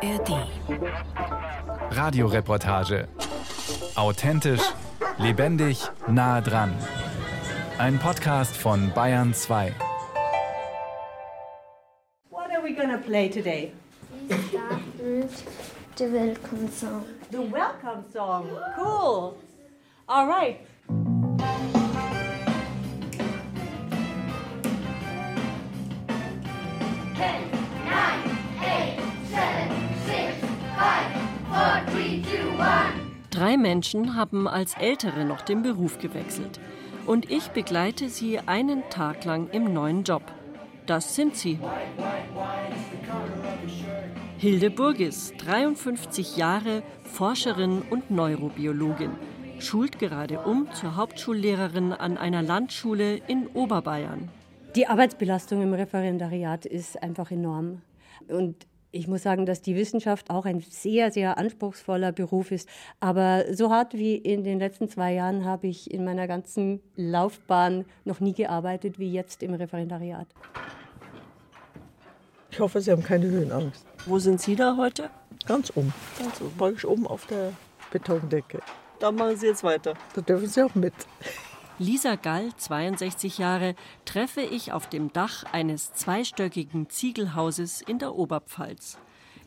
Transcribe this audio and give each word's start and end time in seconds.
ARD. 0.00 0.46
Radioreportage. 1.90 3.08
Authentisch, 3.96 4.62
lebendig, 5.18 5.90
nah 6.06 6.40
dran. 6.40 6.72
Ein 7.78 7.98
Podcast 7.98 8.56
von 8.56 8.92
Bayern 8.94 9.34
2. 9.34 9.72
What 12.30 12.50
are 12.50 12.62
we 12.62 12.74
to 12.74 12.98
play 12.98 13.28
today? 13.28 13.72
starten 14.48 15.28
the 15.96 16.06
welcome 16.06 16.68
song. 16.68 17.04
The 17.30 17.42
welcome 17.42 18.04
song. 18.12 18.48
Cool. 18.76 19.36
All 20.08 20.28
right. 20.28 20.60
Drei 33.38 33.56
Menschen 33.56 34.16
haben 34.16 34.48
als 34.48 34.74
Ältere 34.74 35.24
noch 35.24 35.42
den 35.42 35.62
Beruf 35.62 36.00
gewechselt. 36.00 36.58
Und 37.06 37.30
ich 37.30 37.50
begleite 37.50 38.08
sie 38.08 38.40
einen 38.40 38.82
Tag 38.90 39.24
lang 39.24 39.48
im 39.50 39.72
neuen 39.72 40.02
Job. 40.02 40.22
Das 40.86 41.14
sind 41.14 41.36
sie. 41.36 41.60
Hilde 44.38 44.70
Burgis, 44.70 45.32
53 45.38 46.36
Jahre, 46.36 46.82
Forscherin 47.04 47.82
und 47.88 48.10
Neurobiologin, 48.10 49.12
schult 49.60 50.00
gerade 50.00 50.40
um 50.40 50.66
zur 50.72 50.96
Hauptschullehrerin 50.96 51.92
an 51.92 52.18
einer 52.18 52.42
Landschule 52.42 53.18
in 53.28 53.46
Oberbayern. 53.46 54.30
Die 54.74 54.88
Arbeitsbelastung 54.88 55.62
im 55.62 55.74
Referendariat 55.74 56.66
ist 56.66 57.00
einfach 57.00 57.30
enorm. 57.30 57.82
Und 58.26 58.66
ich 58.98 59.06
muss 59.06 59.22
sagen, 59.22 59.46
dass 59.46 59.62
die 59.62 59.76
Wissenschaft 59.76 60.28
auch 60.28 60.44
ein 60.44 60.60
sehr, 60.60 61.12
sehr 61.12 61.38
anspruchsvoller 61.38 62.10
Beruf 62.10 62.50
ist. 62.50 62.68
Aber 62.98 63.44
so 63.52 63.70
hart 63.70 63.94
wie 63.94 64.16
in 64.16 64.42
den 64.42 64.58
letzten 64.58 64.88
zwei 64.88 65.14
Jahren 65.14 65.44
habe 65.44 65.68
ich 65.68 65.92
in 65.92 66.04
meiner 66.04 66.26
ganzen 66.26 66.80
Laufbahn 66.96 67.84
noch 68.04 68.18
nie 68.18 68.34
gearbeitet 68.34 68.98
wie 68.98 69.12
jetzt 69.12 69.44
im 69.44 69.54
Referendariat. 69.54 70.26
Ich 72.50 72.58
hoffe, 72.58 72.80
Sie 72.80 72.90
haben 72.90 73.04
keine 73.04 73.26
Höhenangst. 73.26 73.86
Wo 74.06 74.18
sind 74.18 74.40
Sie 74.40 74.56
da 74.56 74.76
heute? 74.76 75.10
Ganz 75.46 75.70
oben. 75.76 75.94
Ganz 76.18 76.40
oben. 76.40 76.56
Praktisch 76.56 76.84
oben 76.84 77.06
auf 77.06 77.26
der 77.26 77.52
Betondecke. 77.92 78.60
Da 78.98 79.12
machen 79.12 79.36
Sie 79.36 79.46
jetzt 79.46 79.62
weiter. 79.62 79.94
Da 80.14 80.22
dürfen 80.22 80.48
Sie 80.48 80.60
auch 80.60 80.74
mit. 80.74 80.94
Lisa 81.80 82.16
Gall, 82.16 82.50
62 82.56 83.38
Jahre, 83.38 83.76
treffe 84.04 84.40
ich 84.40 84.72
auf 84.72 84.88
dem 84.88 85.12
Dach 85.12 85.44
eines 85.52 85.92
zweistöckigen 85.92 86.90
Ziegelhauses 86.90 87.82
in 87.82 88.00
der 88.00 88.16
Oberpfalz. 88.16 88.98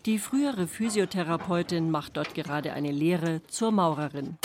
Die 0.05 0.17
frühere 0.17 0.65
Physiotherapeutin 0.65 1.91
macht 1.91 2.15
dort 2.15 2.33
gerade 2.33 2.71
eine 2.71 2.91
Lehre 2.91 3.41
zur 3.47 3.71
Maurerin. 3.71 4.37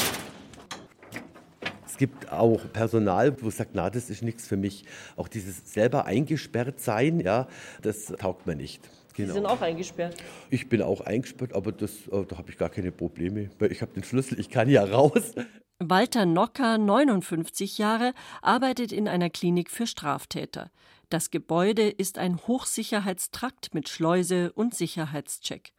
Es 1.86 1.96
gibt 1.96 2.32
auch 2.32 2.60
Personal, 2.72 3.40
wo 3.40 3.50
sagt, 3.50 3.70
na, 3.74 3.88
das 3.88 4.10
ist 4.10 4.22
nichts 4.22 4.48
für 4.48 4.56
mich. 4.56 4.84
Auch 5.14 5.28
dieses 5.28 5.72
selber 5.72 6.06
eingesperrt 6.06 6.80
sein, 6.80 7.20
ja, 7.20 7.46
das 7.82 8.06
taugt 8.06 8.48
mir 8.48 8.56
nicht. 8.56 8.82
Genau. 9.14 9.28
Sie 9.28 9.34
sind 9.34 9.46
auch 9.46 9.62
eingesperrt. 9.62 10.16
Ich 10.50 10.68
bin 10.68 10.82
auch 10.82 11.02
eingesperrt, 11.02 11.54
aber 11.54 11.70
das, 11.70 12.08
äh, 12.08 12.24
da 12.26 12.36
habe 12.36 12.50
ich 12.50 12.58
gar 12.58 12.68
keine 12.68 12.90
Probleme, 12.90 13.48
weil 13.60 13.70
ich 13.70 13.80
habe 13.80 13.92
den 13.92 14.02
Schlüssel, 14.02 14.40
ich 14.40 14.50
kann 14.50 14.68
ja 14.68 14.82
raus. 14.84 15.34
Walter 15.78 16.24
Nocker, 16.24 16.78
59 16.78 17.76
Jahre, 17.76 18.14
arbeitet 18.40 18.92
in 18.92 19.08
einer 19.08 19.28
Klinik 19.28 19.70
für 19.70 19.86
Straftäter. 19.86 20.70
Das 21.10 21.30
Gebäude 21.30 21.90
ist 21.90 22.16
ein 22.16 22.38
Hochsicherheitstrakt 22.38 23.74
mit 23.74 23.90
Schleuse 23.90 24.52
und 24.54 24.74
Sicherheitscheck. 24.74 25.74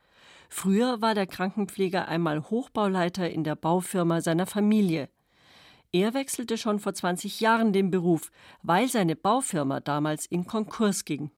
Früher 0.50 1.02
war 1.02 1.16
der 1.16 1.26
Krankenpfleger 1.26 2.08
einmal 2.08 2.44
Hochbauleiter 2.44 3.28
in 3.28 3.44
der 3.44 3.56
Baufirma 3.56 4.22
seiner 4.22 4.46
Familie. 4.46 5.10
Er 5.92 6.14
wechselte 6.14 6.60
schon 6.60 6.80
vor 6.80 6.94
20 6.94 7.40
Jahren 7.40 7.74
den 7.74 7.90
Beruf, 7.90 8.30
weil 8.62 8.88
seine 8.90 9.16
Baufirma 9.16 9.80
damals 9.80 10.28
in 10.28 10.46
Konkurs 10.46 11.06
ging. 11.06 11.32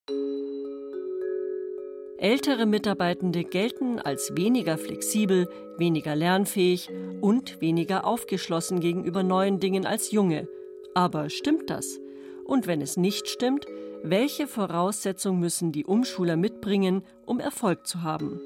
Ältere 2.22 2.66
Mitarbeitende 2.66 3.46
gelten 3.46 3.98
als 3.98 4.36
weniger 4.36 4.78
flexibel, 4.78 5.48
weniger 5.78 6.18
lernfähig 6.18 6.90
und 7.22 7.62
weniger 7.62 8.06
aufgeschlossen 8.06 8.82
gegenüber 8.82 9.24
neuen 9.24 9.62
Dingen 9.62 9.86
als 9.86 10.12
junge. 10.12 10.50
Aber 10.94 11.30
stimmt 11.30 11.70
das? 11.70 11.98
Und 12.44 12.68
wenn 12.68 12.82
es 12.82 12.98
nicht 12.98 13.30
stimmt, 13.30 13.68
welche 14.04 14.48
Voraussetzungen 14.48 15.40
müssen 15.40 15.72
die 15.72 15.86
Umschuler 15.86 16.36
mitbringen, 16.36 17.04
um 17.26 17.40
Erfolg 17.40 17.88
zu 17.88 18.04
haben? 18.04 18.42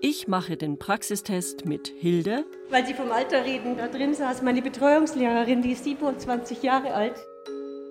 Ich 0.00 0.26
mache 0.26 0.56
den 0.56 0.78
Praxistest 0.78 1.66
mit 1.66 1.88
Hilde. 1.88 2.46
Weil 2.70 2.86
Sie 2.86 2.94
vom 2.94 3.12
Alter 3.12 3.44
reden, 3.44 3.76
da 3.76 3.88
drin 3.88 4.14
saß 4.14 4.40
meine 4.40 4.62
Betreuungslehrerin, 4.62 5.60
die 5.60 5.72
ist 5.72 5.84
27 5.84 6.62
Jahre 6.62 6.94
alt. 6.94 7.16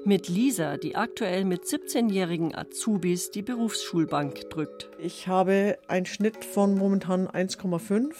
Mit 0.04 0.30
Lisa, 0.30 0.78
die 0.78 0.96
aktuell 0.96 1.46
mit 1.46 1.66
17-jährigen 1.66 2.56
Azubis 2.56 3.30
die 3.30 3.44
Berufsschulbank 3.44 4.50
drückt. 4.50 4.90
Ich 4.98 5.28
habe 5.28 5.78
einen 5.88 6.08
Schnitt 6.08 6.44
von 6.44 6.74
momentan 6.74 7.28
1,5. 7.28 8.16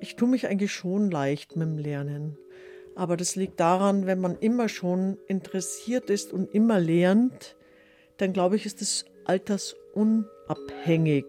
Ich 0.00 0.16
tue 0.16 0.28
mich 0.28 0.48
eigentlich 0.48 0.72
schon 0.72 1.10
leicht 1.10 1.56
mit 1.56 1.66
dem 1.66 1.78
Lernen. 1.78 2.36
Aber 2.94 3.16
das 3.16 3.36
liegt 3.36 3.58
daran, 3.58 4.04
wenn 4.04 4.20
man 4.20 4.36
immer 4.36 4.68
schon 4.68 5.16
interessiert 5.28 6.10
ist 6.10 6.30
und 6.30 6.54
immer 6.54 6.78
lernt, 6.78 7.56
dann 8.18 8.34
glaube 8.34 8.56
ich, 8.56 8.66
ist 8.66 8.82
es 8.82 9.06
altersunabhängig. 9.24 11.24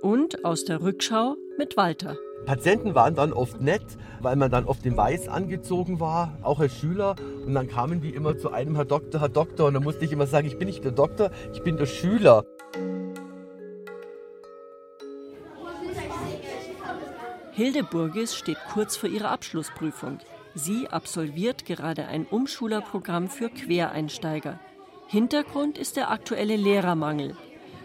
Und 0.00 0.42
aus 0.42 0.64
der 0.64 0.80
Rückschau 0.80 1.36
mit 1.58 1.76
Walter. 1.76 2.16
Patienten 2.44 2.94
waren 2.94 3.14
dann 3.14 3.32
oft 3.32 3.60
nett, 3.60 3.96
weil 4.20 4.36
man 4.36 4.50
dann 4.50 4.66
oft 4.66 4.84
in 4.86 4.96
Weiß 4.96 5.28
angezogen 5.28 5.98
war, 5.98 6.38
auch 6.42 6.60
als 6.60 6.76
Schüler. 6.76 7.16
Und 7.44 7.54
dann 7.54 7.68
kamen 7.68 8.00
die 8.00 8.10
immer 8.10 8.36
zu 8.38 8.52
einem 8.52 8.76
Herr 8.76 8.84
Doktor, 8.84 9.20
Herr 9.20 9.28
Doktor. 9.28 9.66
Und 9.66 9.74
dann 9.74 9.82
musste 9.82 10.04
ich 10.04 10.12
immer 10.12 10.26
sagen, 10.26 10.46
ich 10.46 10.58
bin 10.58 10.66
nicht 10.66 10.84
der 10.84 10.92
Doktor, 10.92 11.30
ich 11.52 11.62
bin 11.62 11.76
der 11.76 11.86
Schüler. 11.86 12.44
Hilde 17.52 17.84
Burgis 17.84 18.36
steht 18.36 18.58
kurz 18.72 18.96
vor 18.96 19.08
ihrer 19.08 19.30
Abschlussprüfung. 19.30 20.18
Sie 20.54 20.88
absolviert 20.88 21.64
gerade 21.64 22.06
ein 22.06 22.26
Umschulerprogramm 22.26 23.28
für 23.28 23.48
Quereinsteiger. 23.48 24.60
Hintergrund 25.08 25.78
ist 25.78 25.96
der 25.96 26.10
aktuelle 26.10 26.56
Lehrermangel. 26.56 27.36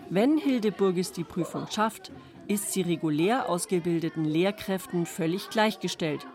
Wenn 0.09 0.37
Hilde 0.37 0.71
Burgis 0.71 1.13
die 1.13 1.23
Prüfung 1.23 1.67
schafft, 1.71 2.11
ist 2.47 2.73
sie 2.73 2.81
regulär 2.81 3.49
ausgebildeten 3.49 4.25
Lehrkräften 4.25 5.05
völlig 5.05 5.49
gleichgestellt. 5.49 6.27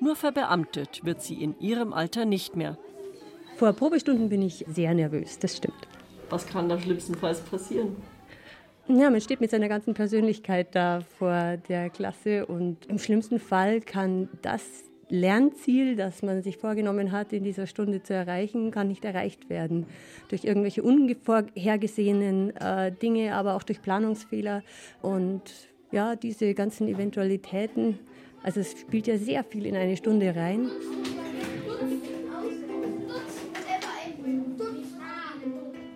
Nur 0.00 0.16
verbeamtet 0.16 1.04
wird 1.04 1.22
sie 1.22 1.42
in 1.42 1.58
ihrem 1.60 1.92
Alter 1.92 2.24
nicht 2.24 2.56
mehr. 2.56 2.78
Vor 3.56 3.72
Probestunden 3.72 4.28
bin 4.28 4.42
ich 4.42 4.64
sehr 4.68 4.94
nervös, 4.94 5.38
das 5.38 5.56
stimmt. 5.56 5.88
Was 6.30 6.46
kann 6.46 6.68
da 6.68 6.78
schlimmstenfalls 6.78 7.40
passieren? 7.40 7.96
Ja, 8.86 9.10
man 9.10 9.20
steht 9.20 9.40
mit 9.40 9.50
seiner 9.50 9.68
ganzen 9.68 9.94
Persönlichkeit 9.94 10.74
da 10.74 11.00
vor 11.18 11.58
der 11.68 11.90
Klasse 11.90 12.46
und 12.46 12.86
im 12.86 12.98
schlimmsten 12.98 13.38
Fall 13.38 13.80
kann 13.80 14.28
das 14.40 14.84
Lernziel, 15.10 15.96
das 15.96 16.22
man 16.22 16.42
sich 16.42 16.58
vorgenommen 16.58 17.12
hat, 17.12 17.32
in 17.32 17.44
dieser 17.44 17.66
Stunde 17.66 18.02
zu 18.02 18.14
erreichen, 18.14 18.70
kann 18.70 18.88
nicht 18.88 19.04
erreicht 19.04 19.48
werden. 19.48 19.86
Durch 20.28 20.44
irgendwelche 20.44 20.82
unvorhergesehenen 20.82 22.54
äh, 22.56 22.92
Dinge, 22.92 23.34
aber 23.34 23.54
auch 23.54 23.62
durch 23.62 23.80
Planungsfehler. 23.80 24.62
Und 25.00 25.42
ja, 25.92 26.16
diese 26.16 26.54
ganzen 26.54 26.88
Eventualitäten, 26.88 27.98
also 28.42 28.60
es 28.60 28.72
spielt 28.72 29.06
ja 29.06 29.16
sehr 29.18 29.44
viel 29.44 29.66
in 29.66 29.76
eine 29.76 29.96
Stunde 29.96 30.34
rein. 30.36 30.70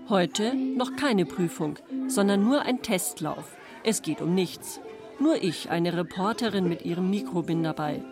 Heute 0.08 0.54
noch 0.54 0.96
keine 0.96 1.24
Prüfung, 1.24 1.78
sondern 2.08 2.42
nur 2.42 2.62
ein 2.62 2.82
Testlauf. 2.82 3.56
Es 3.84 4.02
geht 4.02 4.20
um 4.20 4.34
nichts. 4.34 4.81
Nur 5.20 5.42
ich, 5.42 5.70
eine 5.70 5.96
Reporterin 5.96 6.69
mit 6.69 6.84
ihrem 6.84 7.08
Mikro 7.10 7.42
bin 7.42 7.62
dabei. 7.62 8.02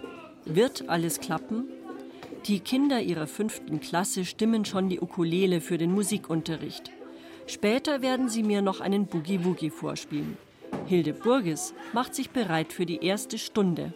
Wird 0.45 0.89
alles 0.89 1.21
klappen? 1.21 1.69
Die 2.47 2.61
Kinder 2.61 3.01
ihrer 3.01 3.27
fünften 3.27 3.81
Klasse 3.81 4.25
stimmen 4.25 4.65
schon 4.65 4.89
die 4.89 5.01
Ukulele 5.01 5.61
für 5.61 5.77
den 5.77 5.93
Musikunterricht. 5.93 6.91
Später 7.47 8.01
werden 8.01 8.29
sie 8.29 8.43
mir 8.43 8.63
noch 8.63 8.81
einen 8.81 9.07
Boogie-Woogie 9.07 9.71
vorspielen. 9.71 10.37
Hilde 10.87 11.13
Burgis 11.13 11.75
macht 11.93 12.15
sich 12.15 12.31
bereit 12.31 12.73
für 12.73 12.87
die 12.87 13.05
erste 13.05 13.39
Stunde. 13.39 13.93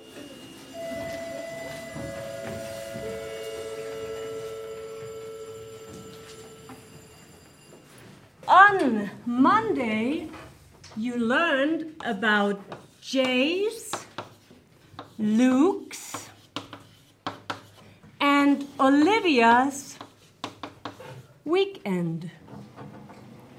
On 8.46 9.08
Monday, 9.24 10.28
you 10.96 11.16
learned 11.16 11.86
about 12.04 12.58
Jay's, 13.00 13.90
Luke's, 15.16 16.03
and 18.44 18.66
Olivia's 18.78 19.98
weekend. 21.46 22.30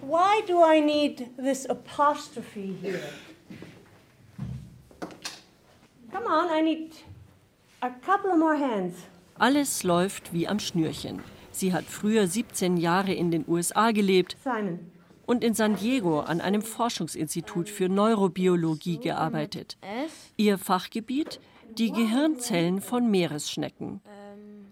Why 0.01 0.41
do 0.45 0.61
I 0.63 0.79
need 0.79 1.29
this 1.37 1.65
apostrophe 1.67 2.77
here? 2.83 3.01
on, 6.27 6.49
I 6.49 6.61
need 6.61 6.91
a 7.81 7.89
couple 7.89 8.35
more 8.37 8.57
hands. 8.57 8.93
Alles 9.39 9.83
läuft 9.83 10.33
wie 10.33 10.47
am 10.47 10.59
Schnürchen. 10.59 11.21
Sie 11.51 11.73
hat 11.73 11.85
früher 11.85 12.27
17 12.27 12.77
Jahre 12.77 13.13
in 13.13 13.31
den 13.31 13.45
USA 13.47 13.91
gelebt 13.91 14.37
Simon. 14.43 14.79
und 15.25 15.43
in 15.43 15.53
San 15.53 15.75
Diego 15.75 16.19
an 16.19 16.41
einem 16.41 16.61
Forschungsinstitut 16.61 17.69
für 17.69 17.89
Neurobiologie 17.89 18.97
gearbeitet. 18.97 19.77
Ihr 20.37 20.57
Fachgebiet 20.57 21.39
die 21.77 21.91
Gehirnzellen 21.91 22.81
von 22.81 23.09
Meeresschnecken. 23.09 24.01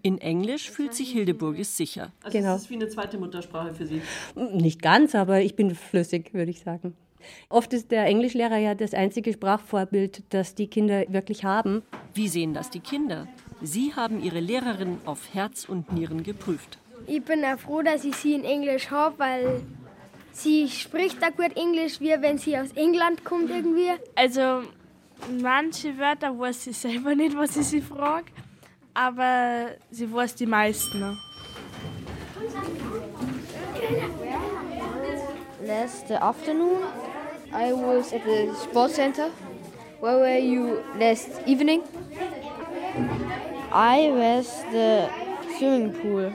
In 0.04 0.18
Englisch 0.18 0.70
fühlt 0.70 0.92
sich 0.92 1.12
Hildeburgis 1.12 1.78
sicher. 1.78 2.12
Also 2.22 2.36
Genau. 2.36 2.52
Das 2.52 2.64
ist 2.64 2.70
wie 2.70 2.74
eine 2.74 2.88
zweite 2.88 3.16
Muttersprache 3.16 3.72
für 3.72 3.86
Sie. 3.86 4.02
Nicht 4.34 4.82
ganz, 4.82 5.14
aber 5.14 5.40
ich 5.40 5.56
bin 5.56 5.74
flüssig, 5.74 6.34
würde 6.34 6.50
ich 6.50 6.60
sagen. 6.60 6.94
Oft 7.48 7.72
ist 7.72 7.90
der 7.90 8.04
Englischlehrer 8.04 8.58
ja 8.58 8.74
das 8.74 8.92
einzige 8.92 9.32
Sprachvorbild, 9.32 10.22
das 10.28 10.54
die 10.54 10.66
Kinder 10.66 11.04
wirklich 11.08 11.44
haben. 11.44 11.82
Wie 12.12 12.28
sehen 12.28 12.52
das 12.52 12.68
die 12.68 12.80
Kinder? 12.80 13.26
Sie 13.62 13.94
haben 13.94 14.22
ihre 14.22 14.40
Lehrerin 14.40 14.98
auf 15.06 15.32
Herz 15.32 15.64
und 15.66 15.90
Nieren 15.90 16.22
geprüft. 16.22 16.76
Ich 17.06 17.22
bin 17.22 17.42
auch 17.42 17.58
froh, 17.58 17.80
dass 17.80 18.04
ich 18.04 18.14
sie 18.14 18.34
in 18.34 18.44
Englisch 18.44 18.90
habe, 18.90 19.18
weil 19.18 19.62
sie 20.32 20.68
spricht 20.68 21.22
da 21.22 21.30
gut 21.30 21.56
Englisch, 21.56 21.98
wie 22.02 22.14
wenn 22.20 22.36
sie 22.36 22.58
aus 22.58 22.72
England 22.74 23.24
kommt 23.24 23.48
irgendwie. 23.48 23.88
Also 24.16 24.68
manche 25.40 25.96
Wörter 25.96 26.38
weiß 26.38 26.64
sie 26.64 26.74
selber 26.74 27.14
nicht, 27.14 27.34
was 27.34 27.56
ich 27.56 27.64
sie 27.64 27.80
frage, 27.80 28.26
aber 28.94 29.72
sie 29.90 30.12
weiß 30.12 30.36
die 30.36 30.46
meisten. 30.46 31.18
Last 35.66 36.10
afternoon, 36.10 36.82
I 37.52 37.72
was 37.72 38.12
at 38.12 38.22
the 38.24 38.52
sports 38.62 38.94
center. 38.94 39.30
Where 40.00 40.18
were 40.18 40.38
you 40.38 40.78
last 40.98 41.30
evening? 41.46 41.82
I 43.72 44.10
was 44.10 44.64
the 44.70 45.08
swimming 45.58 45.92
pool. 45.92 46.34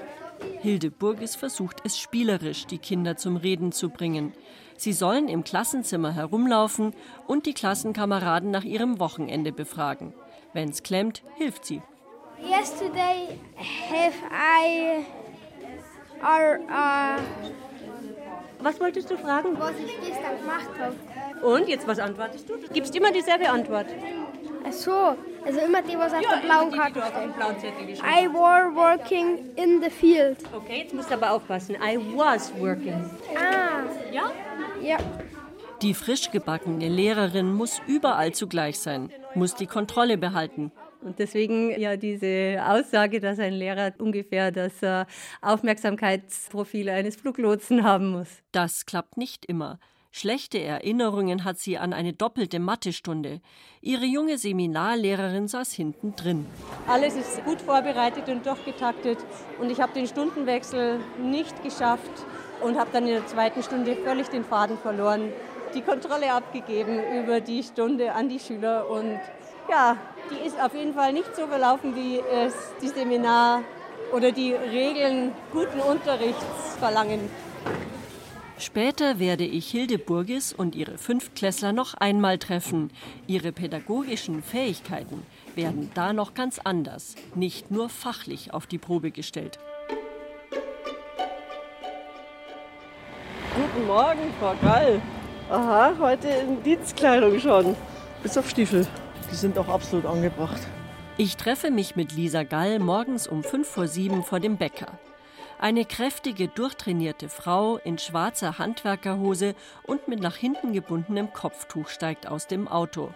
Hildeburgis 0.61 1.35
versucht 1.35 1.77
es 1.85 1.97
spielerisch, 1.97 2.65
die 2.65 2.79
Kinder 2.79 3.15
zum 3.15 3.37
Reden 3.37 3.71
zu 3.71 3.89
bringen. 3.89 4.33
Sie 4.75 4.93
sollen 4.93 5.27
im 5.27 5.43
Klassenzimmer 5.43 6.13
herumlaufen 6.13 6.93
und 7.27 7.45
die 7.45 7.53
Klassenkameraden 7.53 8.51
nach 8.51 8.63
ihrem 8.63 8.99
Wochenende 8.99 9.51
befragen. 9.51 10.13
Wenn's 10.53 10.83
klemmt, 10.83 11.23
hilft 11.37 11.65
sie. 11.65 11.81
Yesterday 12.43 13.37
have 13.57 14.15
I 14.31 15.05
or, 16.23 16.59
uh, 16.69 17.19
Was 18.61 18.79
wolltest 18.79 19.09
du 19.09 19.17
fragen? 19.17 19.57
was 19.59 19.71
ich 19.79 19.95
gestern 20.01 20.37
gemacht 20.39 20.69
habe. 20.79 21.45
Und 21.45 21.67
jetzt, 21.69 21.87
was 21.87 21.99
antwortest 21.99 22.49
du? 22.49 22.57
Du 22.57 22.67
gibst 22.73 22.93
immer 22.95 23.11
dieselbe 23.11 23.49
Antwort. 23.49 23.85
Ach 24.67 24.73
so, 24.73 25.15
also 25.45 25.59
immer 25.61 25.81
die, 25.81 25.97
was 25.97 26.13
auf 26.13 26.19
der 26.21 26.45
blauen 26.45 26.65
die, 26.65 26.71
die 26.71 26.77
Karte 26.77 27.01
steht. 27.01 27.35
blauen 27.37 27.59
Zettel 27.59 27.85
geschrieben 27.87 28.07
I 28.09 28.27
were 28.27 28.75
working 28.75 29.49
in 29.55 29.81
the 29.81 29.89
field. 29.89 30.37
Okay, 30.53 30.79
jetzt 30.83 30.93
musst 30.93 31.09
du 31.09 31.13
aber 31.13 31.31
aufpassen. 31.31 31.75
I 31.75 31.97
was 32.15 32.51
working. 32.59 33.09
Ah, 33.37 33.83
Ja? 34.11 34.31
ja. 34.81 34.97
Die 35.81 35.93
frisch 35.93 36.29
gebackene 36.29 36.89
Lehrerin 36.89 37.53
muss 37.53 37.81
überall 37.87 38.33
zugleich 38.33 38.79
sein, 38.79 39.09
muss 39.33 39.55
die 39.55 39.67
Kontrolle 39.67 40.17
behalten. 40.17 40.73
Und 41.01 41.19
deswegen 41.19 41.79
ja 41.79 41.95
diese 41.95 42.59
Aussage, 42.65 43.19
dass 43.19 43.39
ein 43.39 43.53
Lehrer 43.53 43.93
ungefähr 43.99 44.51
das 44.51 44.83
äh, 44.83 45.05
Aufmerksamkeitsprofil 45.41 46.89
eines 46.89 47.15
Fluglotsen 47.15 47.83
haben 47.83 48.11
muss. 48.11 48.27
Das 48.51 48.85
klappt 48.85 49.17
nicht 49.17 49.45
immer. 49.45 49.79
Schlechte 50.11 50.59
Erinnerungen 50.59 51.43
hat 51.43 51.59
sie 51.59 51.77
an 51.77 51.93
eine 51.93 52.13
doppelte 52.13 52.59
Mathestunde. 52.59 53.41
Ihre 53.79 54.05
junge 54.05 54.39
Seminarlehrerin 54.39 55.47
saß 55.47 55.71
hinten 55.71 56.15
drin. 56.15 56.47
Alles 56.87 57.15
ist 57.15 57.45
gut 57.45 57.61
vorbereitet 57.61 58.27
und 58.27 58.43
durchgetaktet. 58.43 59.19
Und 59.59 59.71
ich 59.71 59.79
habe 59.79 59.93
den 59.93 60.07
Stundenwechsel 60.07 60.99
nicht 61.21 61.63
geschafft 61.63 62.25
und 62.61 62.77
habe 62.77 62.89
dann 62.91 63.03
in 63.03 63.13
der 63.13 63.27
zweiten 63.27 63.61
Stunde 63.61 63.95
völlig 63.95 64.27
den 64.29 64.43
Faden 64.43 64.79
verloren, 64.79 65.31
die 65.75 65.81
Kontrolle 65.81 66.33
abgegeben 66.33 66.99
über 67.23 67.39
die 67.39 67.61
Stunde 67.61 68.11
an 68.13 68.29
die 68.29 68.39
Schüler. 68.39 68.89
Und 68.89 69.19
ja, 69.69 69.97
die 70.31 70.47
ist 70.47 70.59
auf 70.59 70.73
jeden 70.73 70.93
Fall 70.93 71.13
nicht 71.13 71.35
so 71.35 71.47
verlaufen, 71.47 71.95
wie 71.95 72.19
es 72.19 72.53
die 72.81 72.87
Seminar 72.87 73.61
oder 74.13 74.31
die 74.31 74.53
Regeln 74.53 75.31
guten 75.51 75.79
Unterrichts 75.79 76.43
verlangen. 76.79 77.29
Später 78.57 79.19
werde 79.19 79.45
ich 79.45 79.71
Hilde 79.71 79.97
Burgis 79.97 80.51
und 80.51 80.75
ihre 80.75 80.97
Fünftklässler 80.97 81.71
noch 81.71 81.93
einmal 81.93 82.37
treffen. 82.37 82.91
Ihre 83.25 83.53
pädagogischen 83.53 84.43
Fähigkeiten 84.43 85.23
werden 85.55 85.91
da 85.93 86.11
noch 86.11 86.33
ganz 86.33 86.59
anders, 86.61 87.15
nicht 87.35 87.71
nur 87.71 87.87
fachlich 87.87 88.53
auf 88.53 88.67
die 88.67 88.77
Probe 88.77 89.11
gestellt. 89.11 89.59
Guten 93.55 93.87
Morgen, 93.87 94.33
Frau 94.41 94.53
Gall. 94.61 95.01
Aha, 95.49 95.93
heute 95.99 96.27
in 96.27 96.61
Dienstkleidung 96.61 97.39
schon. 97.39 97.75
Bis 98.21 98.37
auf 98.37 98.49
Stiefel. 98.49 98.85
Die 99.31 99.35
sind 99.35 99.57
auch 99.57 99.67
absolut 99.67 100.05
angebracht. 100.05 100.61
Ich 101.17 101.37
treffe 101.37 101.69
mich 101.69 101.95
mit 101.95 102.13
Lisa 102.13 102.43
Gall 102.43 102.79
morgens 102.79 103.27
um 103.27 103.43
5 103.43 103.67
vor 103.67 103.87
7 103.87 104.23
vor 104.23 104.39
dem 104.39 104.57
Bäcker. 104.57 104.97
Eine 105.59 105.83
kräftige, 105.83 106.47
durchtrainierte 106.47 107.27
Frau 107.27 107.77
in 107.77 107.97
schwarzer 107.97 108.57
Handwerkerhose 108.59 109.55
und 109.83 110.07
mit 110.07 110.21
nach 110.21 110.37
hinten 110.37 110.71
gebundenem 110.71 111.33
Kopftuch 111.33 111.89
steigt 111.89 112.27
aus 112.27 112.47
dem 112.47 112.69
Auto. 112.69 113.13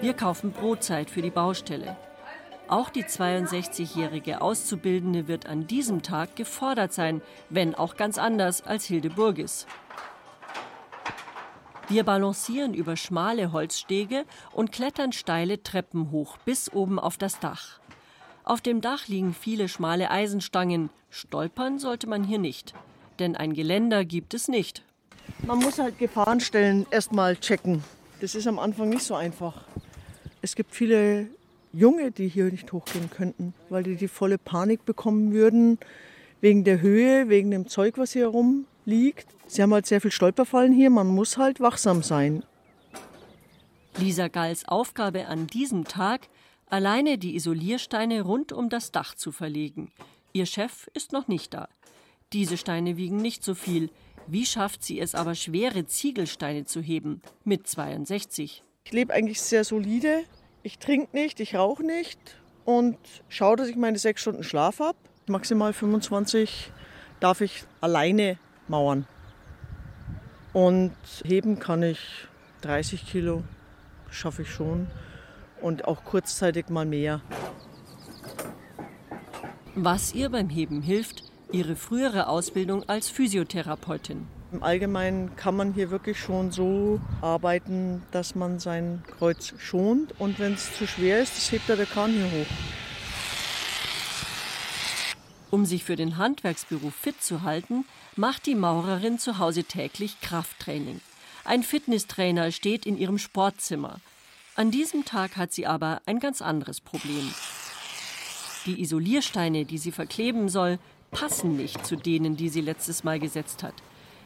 Wir 0.00 0.14
kaufen 0.14 0.52
Brotzeit 0.52 1.10
für 1.10 1.22
die 1.22 1.30
Baustelle. 1.30 1.96
Auch 2.68 2.90
die 2.90 3.04
62-jährige 3.04 4.40
Auszubildende 4.40 5.26
wird 5.28 5.46
an 5.46 5.66
diesem 5.66 6.02
Tag 6.02 6.36
gefordert 6.36 6.92
sein, 6.92 7.22
wenn 7.50 7.74
auch 7.74 7.96
ganz 7.96 8.16
anders 8.16 8.62
als 8.62 8.84
Hilde 8.84 9.10
Burgis. 9.10 9.66
Wir 11.88 12.02
balancieren 12.02 12.74
über 12.74 12.96
schmale 12.96 13.52
Holzstege 13.52 14.24
und 14.52 14.72
klettern 14.72 15.12
steile 15.12 15.62
Treppen 15.62 16.10
hoch 16.10 16.36
bis 16.38 16.72
oben 16.72 16.98
auf 16.98 17.16
das 17.16 17.38
Dach. 17.38 17.78
Auf 18.42 18.60
dem 18.60 18.80
Dach 18.80 19.06
liegen 19.06 19.32
viele 19.32 19.68
schmale 19.68 20.10
Eisenstangen. 20.10 20.90
Stolpern 21.10 21.78
sollte 21.78 22.08
man 22.08 22.24
hier 22.24 22.40
nicht, 22.40 22.74
denn 23.20 23.36
ein 23.36 23.52
Geländer 23.52 24.04
gibt 24.04 24.34
es 24.34 24.48
nicht. 24.48 24.82
Man 25.46 25.60
muss 25.60 25.78
halt 25.78 25.96
Gefahrenstellen 26.00 26.86
erstmal 26.90 27.36
checken. 27.36 27.84
Das 28.20 28.34
ist 28.34 28.48
am 28.48 28.58
Anfang 28.58 28.88
nicht 28.88 29.04
so 29.04 29.14
einfach. 29.14 29.62
Es 30.42 30.56
gibt 30.56 30.74
viele 30.74 31.28
Junge, 31.72 32.10
die 32.10 32.26
hier 32.26 32.46
nicht 32.46 32.72
hochgehen 32.72 33.10
könnten, 33.10 33.54
weil 33.68 33.84
die 33.84 33.94
die 33.94 34.08
volle 34.08 34.38
Panik 34.38 34.84
bekommen 34.84 35.32
würden, 35.32 35.78
wegen 36.40 36.64
der 36.64 36.80
Höhe, 36.80 37.28
wegen 37.28 37.52
dem 37.52 37.68
Zeug, 37.68 37.96
was 37.96 38.12
hier 38.12 38.26
rumliegt. 38.26 38.75
Sie 38.86 39.62
haben 39.62 39.74
halt 39.74 39.86
sehr 39.86 40.00
viel 40.00 40.12
Stolperfallen 40.12 40.72
hier, 40.72 40.90
man 40.90 41.08
muss 41.08 41.36
halt 41.36 41.60
wachsam 41.60 42.02
sein. 42.02 42.44
Lisa 43.98 44.28
Galls 44.28 44.68
Aufgabe 44.68 45.26
an 45.26 45.48
diesem 45.48 45.84
Tag, 45.84 46.28
alleine 46.68 47.18
die 47.18 47.34
Isoliersteine 47.34 48.22
rund 48.22 48.52
um 48.52 48.68
das 48.68 48.92
Dach 48.92 49.14
zu 49.14 49.32
verlegen. 49.32 49.90
Ihr 50.32 50.46
Chef 50.46 50.88
ist 50.94 51.12
noch 51.12 51.28
nicht 51.28 51.52
da. 51.54 51.68
Diese 52.32 52.56
Steine 52.56 52.96
wiegen 52.96 53.16
nicht 53.16 53.42
so 53.42 53.54
viel. 53.54 53.90
Wie 54.26 54.46
schafft 54.46 54.84
sie 54.84 55.00
es 55.00 55.14
aber, 55.14 55.34
schwere 55.34 55.86
Ziegelsteine 55.86 56.64
zu 56.64 56.80
heben? 56.80 57.22
Mit 57.44 57.66
62. 57.66 58.62
Ich 58.84 58.92
lebe 58.92 59.12
eigentlich 59.12 59.40
sehr 59.40 59.64
solide. 59.64 60.24
Ich 60.62 60.78
trinke 60.78 61.16
nicht, 61.16 61.40
ich 61.40 61.54
rauche 61.54 61.84
nicht 61.84 62.18
und 62.64 62.98
schaue, 63.28 63.56
dass 63.56 63.68
ich 63.68 63.76
meine 63.76 63.98
sechs 63.98 64.20
Stunden 64.20 64.44
Schlaf 64.44 64.80
habe. 64.80 64.98
Maximal 65.26 65.72
25 65.72 66.72
darf 67.20 67.40
ich 67.40 67.64
alleine 67.80 68.38
mauern. 68.68 69.06
Und 70.52 70.94
heben 71.24 71.58
kann 71.58 71.82
ich 71.82 72.00
30 72.62 73.06
Kilo, 73.06 73.44
schaffe 74.10 74.42
ich 74.42 74.50
schon. 74.50 74.86
Und 75.60 75.86
auch 75.86 76.04
kurzzeitig 76.04 76.68
mal 76.68 76.86
mehr. 76.86 77.20
Was 79.74 80.14
ihr 80.14 80.30
beim 80.30 80.48
Heben 80.48 80.82
hilft, 80.82 81.24
ihre 81.52 81.76
frühere 81.76 82.28
Ausbildung 82.28 82.88
als 82.88 83.08
Physiotherapeutin. 83.08 84.26
Im 84.52 84.62
Allgemeinen 84.62 85.36
kann 85.36 85.56
man 85.56 85.74
hier 85.74 85.90
wirklich 85.90 86.18
schon 86.18 86.50
so 86.50 87.00
arbeiten, 87.20 88.02
dass 88.12 88.34
man 88.34 88.58
sein 88.58 89.02
Kreuz 89.18 89.54
schont. 89.58 90.18
Und 90.18 90.38
wenn 90.38 90.54
es 90.54 90.74
zu 90.76 90.86
schwer 90.86 91.20
ist, 91.20 91.36
das 91.36 91.52
hebt 91.52 91.68
er 91.68 91.76
der 91.76 91.86
Kahn 91.86 92.10
hier 92.10 92.24
hoch. 92.24 92.85
Um 95.56 95.64
sich 95.64 95.84
für 95.84 95.96
den 95.96 96.18
Handwerksberuf 96.18 96.94
fit 96.94 97.22
zu 97.22 97.40
halten, 97.40 97.86
macht 98.14 98.44
die 98.44 98.54
Maurerin 98.54 99.18
zu 99.18 99.38
Hause 99.38 99.64
täglich 99.64 100.20
Krafttraining. 100.20 101.00
Ein 101.46 101.62
Fitnesstrainer 101.62 102.52
steht 102.52 102.84
in 102.84 102.98
ihrem 102.98 103.16
Sportzimmer. 103.16 104.00
An 104.54 104.70
diesem 104.70 105.06
Tag 105.06 105.38
hat 105.38 105.54
sie 105.54 105.66
aber 105.66 106.02
ein 106.04 106.20
ganz 106.20 106.42
anderes 106.42 106.82
Problem. 106.82 107.32
Die 108.66 108.82
Isoliersteine, 108.82 109.64
die 109.64 109.78
sie 109.78 109.92
verkleben 109.92 110.50
soll, 110.50 110.78
passen 111.10 111.56
nicht 111.56 111.86
zu 111.86 111.96
denen, 111.96 112.36
die 112.36 112.50
sie 112.50 112.60
letztes 112.60 113.02
Mal 113.02 113.18
gesetzt 113.18 113.62
hat. 113.62 113.76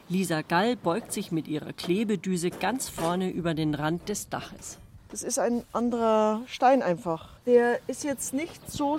Lisa 0.09 0.41
Gall 0.41 0.75
beugt 0.75 1.13
sich 1.13 1.31
mit 1.31 1.47
ihrer 1.47 1.71
Klebedüse 1.71 2.49
ganz 2.49 2.89
vorne 2.89 3.29
über 3.29 3.53
den 3.53 3.73
Rand 3.73 4.09
des 4.09 4.27
Daches. 4.27 4.79
Das 5.07 5.23
ist 5.23 5.39
ein 5.39 5.63
anderer 5.71 6.41
Stein 6.47 6.81
einfach. 6.81 7.29
Der 7.45 7.79
ist 7.87 8.03
jetzt 8.03 8.33
nicht 8.33 8.69
so 8.69 8.97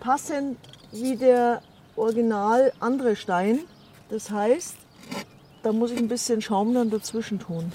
passend 0.00 0.58
wie 0.92 1.16
der 1.16 1.62
original 1.96 2.72
andere 2.80 3.16
Stein. 3.16 3.60
Das 4.08 4.30
heißt, 4.30 4.76
da 5.62 5.72
muss 5.72 5.90
ich 5.90 5.98
ein 5.98 6.08
bisschen 6.08 6.42
Schaum 6.42 6.74
dann 6.74 6.90
dazwischen 6.90 7.38
tun. 7.38 7.72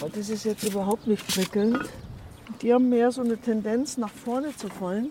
Weil 0.00 0.10
das 0.10 0.28
ist 0.28 0.44
jetzt 0.44 0.64
überhaupt 0.64 1.06
nicht 1.06 1.26
prickelnd. 1.26 1.78
Die 2.62 2.72
haben 2.72 2.88
mehr 2.88 3.12
so 3.12 3.22
eine 3.22 3.38
Tendenz, 3.38 3.96
nach 3.96 4.10
vorne 4.10 4.56
zu 4.56 4.68
fallen. 4.68 5.10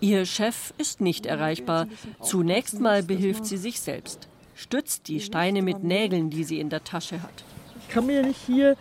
Ihr 0.00 0.24
Chef 0.24 0.72
ist 0.78 1.00
nicht 1.00 1.26
erreichbar. 1.26 1.86
Zunächst 2.22 2.80
mal 2.80 3.02
behilft 3.02 3.44
sie 3.46 3.56
sich 3.56 3.80
selbst. 3.80 4.28
Stützt 4.54 5.08
die 5.08 5.20
Steine 5.20 5.62
mit 5.62 5.84
Nägeln, 5.84 6.30
die 6.30 6.44
sie 6.44 6.60
in 6.60 6.70
der 6.70 6.84
Tasche 6.84 7.22
hat. 7.22 7.44
Ich 7.80 7.88
kann 7.88 8.06
mir 8.06 8.22
nicht 8.22 8.40
hier 8.46 8.76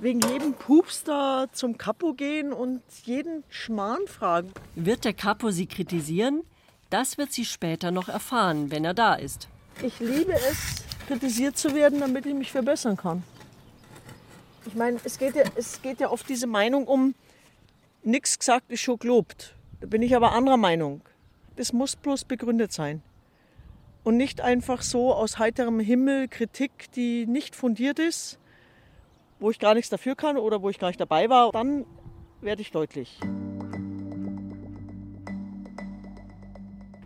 wegen 0.00 0.20
jedem 0.20 0.54
Pups 0.54 1.04
da 1.04 1.46
zum 1.52 1.78
Kapo 1.78 2.12
gehen 2.12 2.52
und 2.52 2.82
jeden 3.04 3.44
Schmarrn 3.48 4.06
fragen. 4.06 4.52
Wird 4.74 5.04
der 5.04 5.14
Kapo 5.14 5.50
sie 5.50 5.66
kritisieren? 5.66 6.42
Das 6.90 7.18
wird 7.18 7.32
sie 7.32 7.44
später 7.44 7.90
noch 7.90 8.08
erfahren, 8.08 8.70
wenn 8.70 8.84
er 8.84 8.94
da 8.94 9.14
ist. 9.14 9.48
Ich 9.82 9.98
liebe 9.98 10.32
es, 10.32 10.84
kritisiert 11.06 11.58
zu 11.58 11.74
werden, 11.74 12.00
damit 12.00 12.26
ich 12.26 12.34
mich 12.34 12.52
verbessern 12.52 12.96
kann. 12.96 13.22
Ich 14.66 14.74
meine, 14.74 14.98
es 15.04 15.18
geht 15.18 15.36
ja, 15.36 15.44
es 15.54 15.82
geht 15.82 16.00
ja 16.00 16.10
oft 16.10 16.28
diese 16.28 16.46
Meinung 16.46 16.86
um, 16.86 17.14
nichts 18.02 18.38
gesagt 18.38 18.70
ist 18.70 18.80
schon 18.80 18.98
gelobt. 18.98 19.54
Da 19.80 19.86
bin 19.86 20.02
ich 20.02 20.14
aber 20.16 20.32
anderer 20.32 20.56
Meinung. 20.56 21.02
Das 21.56 21.72
muss 21.72 21.96
bloß 21.96 22.24
begründet 22.24 22.72
sein. 22.72 23.02
Und 24.04 24.16
nicht 24.16 24.40
einfach 24.40 24.82
so 24.82 25.12
aus 25.12 25.38
heiterem 25.38 25.80
Himmel 25.80 26.28
Kritik, 26.28 26.92
die 26.92 27.26
nicht 27.26 27.56
fundiert 27.56 27.98
ist, 27.98 28.38
wo 29.40 29.50
ich 29.50 29.58
gar 29.58 29.74
nichts 29.74 29.90
dafür 29.90 30.14
kann 30.14 30.36
oder 30.36 30.62
wo 30.62 30.70
ich 30.70 30.78
gar 30.78 30.88
nicht 30.88 31.00
dabei 31.00 31.28
war. 31.28 31.50
Dann 31.50 31.84
werde 32.40 32.62
ich 32.62 32.70
deutlich. 32.70 33.18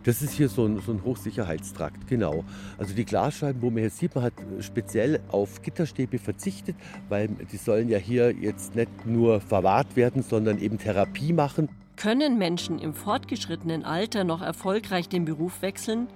Das 0.03 0.23
ist 0.23 0.33
hier 0.33 0.49
so 0.49 0.65
ein, 0.65 0.81
so 0.81 0.91
ein, 0.91 1.03
Hochsicherheitstrakt, 1.03 2.07
genau. 2.07 2.43
Also 2.77 2.95
die 2.95 3.05
Glasscheiben, 3.05 3.61
wo 3.61 3.69
man 3.69 3.81
hier 3.81 3.89
sieht, 3.91 4.15
man 4.15 4.23
hat 4.23 4.33
speziell 4.59 5.19
auf 5.29 5.61
Gitterstäbe 5.61 6.17
verzichtet, 6.17 6.75
weil 7.07 7.27
die 7.27 7.57
sollen 7.57 7.87
ja 7.87 7.99
hier 7.99 8.31
jetzt 8.31 8.75
nicht 8.75 9.05
nur 9.05 9.41
verwahrt 9.41 9.95
werden, 9.95 10.23
sondern 10.23 10.59
eben 10.59 10.79
Therapie 10.79 11.33
machen. 11.33 11.69
Können 11.97 12.39
Menschen 12.39 12.79
im 12.79 12.95
fortgeschrittenen 12.95 13.85
Alter 13.85 14.23
noch 14.23 14.41
erfolgreich 14.41 15.07
den 15.07 15.25
Beruf 15.25 15.61
wechseln? 15.61 16.07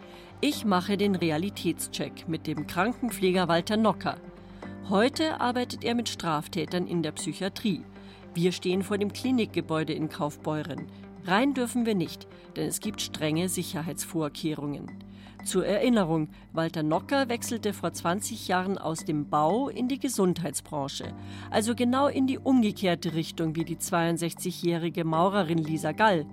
Ich 0.42 0.66
mache 0.66 0.98
den 0.98 1.14
Realitätscheck 1.14 2.28
mit 2.28 2.48
dem 2.48 2.66
Krankenpfleger 2.66 3.48
Walter 3.48 3.78
Nocker. 3.78 4.18
Heute 4.90 5.40
arbeitet 5.40 5.84
er 5.84 5.94
mit 5.94 6.10
Straftätern 6.10 6.88
in 6.88 7.04
der 7.04 7.12
Psychiatrie. 7.12 7.84
Wir 8.34 8.52
stehen 8.52 8.82
vor 8.82 8.98
dem 8.98 9.14
Klinikgebäude 9.14 9.94
in 9.94 10.10
Kaufbeuren. 10.10 10.88
Rein 11.26 11.56
dürfen 11.56 11.88
wir 11.88 11.96
nicht, 11.96 12.28
denn 12.56 12.68
es 12.68 12.80
gibt 12.80 13.02
strenge 13.02 13.50
Sicherheitsvorkehrungen. 13.50 14.92
Zur 15.44 15.66
Erinnerung, 15.66 16.30
Walter 16.54 16.84
Nocker 16.84 17.30
wechselte 17.30 17.74
vor 17.74 17.94
20 17.94 18.48
Jahren 18.48 18.78
aus 18.78 19.06
dem 19.06 19.28
Bau 19.28 19.70
in 19.70 19.88
die 19.88 19.98
Gesundheitsbranche, 20.00 21.16
also 21.50 21.74
genau 21.74 22.08
in 22.08 22.28
die 22.28 22.38
umgekehrte 22.38 23.16
Richtung 23.16 23.56
wie 23.56 23.66
die 23.66 23.78
62-jährige 23.78 25.04
Maurerin 25.04 25.58
Lisa 25.58 25.94
Gall. 25.94 26.28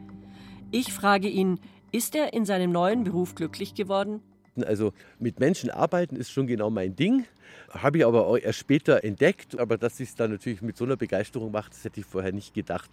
Ich 0.70 0.92
frage 0.92 1.28
ihn, 1.28 1.58
ist 1.90 2.14
er 2.14 2.34
in 2.34 2.44
seinem 2.44 2.70
neuen 2.70 3.04
Beruf 3.04 3.34
glücklich 3.34 3.74
geworden? 3.74 4.20
Also 4.66 4.92
mit 5.18 5.40
Menschen 5.40 5.70
arbeiten 5.70 6.16
ist 6.16 6.30
schon 6.30 6.46
genau 6.46 6.68
mein 6.68 6.94
Ding. 6.94 7.24
Habe 7.70 7.98
ich 7.98 8.06
aber 8.06 8.26
auch 8.26 8.36
erst 8.36 8.58
später 8.58 9.02
entdeckt. 9.04 9.58
Aber 9.58 9.78
dass 9.78 10.00
ich 10.00 10.10
es 10.10 10.14
dann 10.14 10.30
natürlich 10.30 10.60
mit 10.60 10.76
so 10.76 10.84
einer 10.84 10.96
Begeisterung 10.96 11.52
macht, 11.52 11.72
das 11.72 11.84
hätte 11.84 12.00
ich 12.00 12.06
vorher 12.06 12.32
nicht 12.32 12.52
gedacht. 12.52 12.90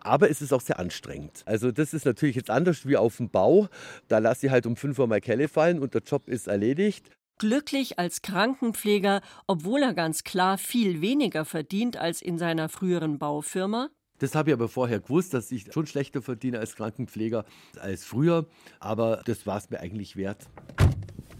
Aber 0.00 0.30
es 0.30 0.42
ist 0.42 0.52
auch 0.52 0.60
sehr 0.60 0.78
anstrengend. 0.78 1.42
Also 1.46 1.72
das 1.72 1.94
ist 1.94 2.04
natürlich 2.04 2.36
jetzt 2.36 2.50
anders 2.50 2.86
wie 2.86 2.96
auf 2.96 3.16
dem 3.16 3.30
Bau. 3.30 3.68
Da 4.08 4.18
lasse 4.18 4.46
ich 4.46 4.52
halt 4.52 4.66
um 4.66 4.76
5 4.76 4.98
Uhr 4.98 5.06
mal 5.06 5.20
Kelle 5.20 5.48
fallen 5.48 5.78
und 5.78 5.94
der 5.94 6.02
Job 6.02 6.28
ist 6.28 6.48
erledigt. 6.48 7.10
Glücklich 7.38 7.98
als 7.98 8.20
Krankenpfleger, 8.20 9.22
obwohl 9.46 9.82
er 9.82 9.94
ganz 9.94 10.24
klar 10.24 10.58
viel 10.58 11.00
weniger 11.00 11.44
verdient 11.44 11.96
als 11.96 12.20
in 12.20 12.38
seiner 12.38 12.68
früheren 12.68 13.18
Baufirma? 13.18 13.88
Das 14.18 14.34
habe 14.34 14.50
ich 14.50 14.54
aber 14.54 14.68
vorher 14.68 15.00
gewusst, 15.00 15.32
dass 15.32 15.50
ich 15.50 15.72
schon 15.72 15.86
schlechter 15.86 16.20
verdiene 16.20 16.58
als 16.58 16.76
Krankenpfleger 16.76 17.46
als 17.80 18.04
früher. 18.04 18.46
Aber 18.78 19.22
das 19.24 19.46
war 19.46 19.56
es 19.56 19.70
mir 19.70 19.80
eigentlich 19.80 20.16
wert. 20.16 20.46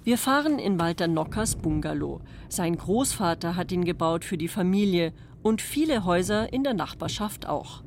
Wir 0.03 0.17
fahren 0.17 0.59
in 0.59 0.81
Walter 0.81 1.07
Nockers 1.07 1.57
Bungalow. 1.57 2.23
Sein 2.49 2.77
Großvater 2.77 3.55
hat 3.55 3.71
ihn 3.71 3.85
gebaut 3.85 4.25
für 4.25 4.39
die 4.39 4.49
Familie 4.49 5.13
und 5.43 5.61
viele 5.61 6.05
Häuser 6.05 6.51
in 6.51 6.65
der 6.65 6.73
Nachbarschaft 6.73 7.47
auch. 7.47 7.83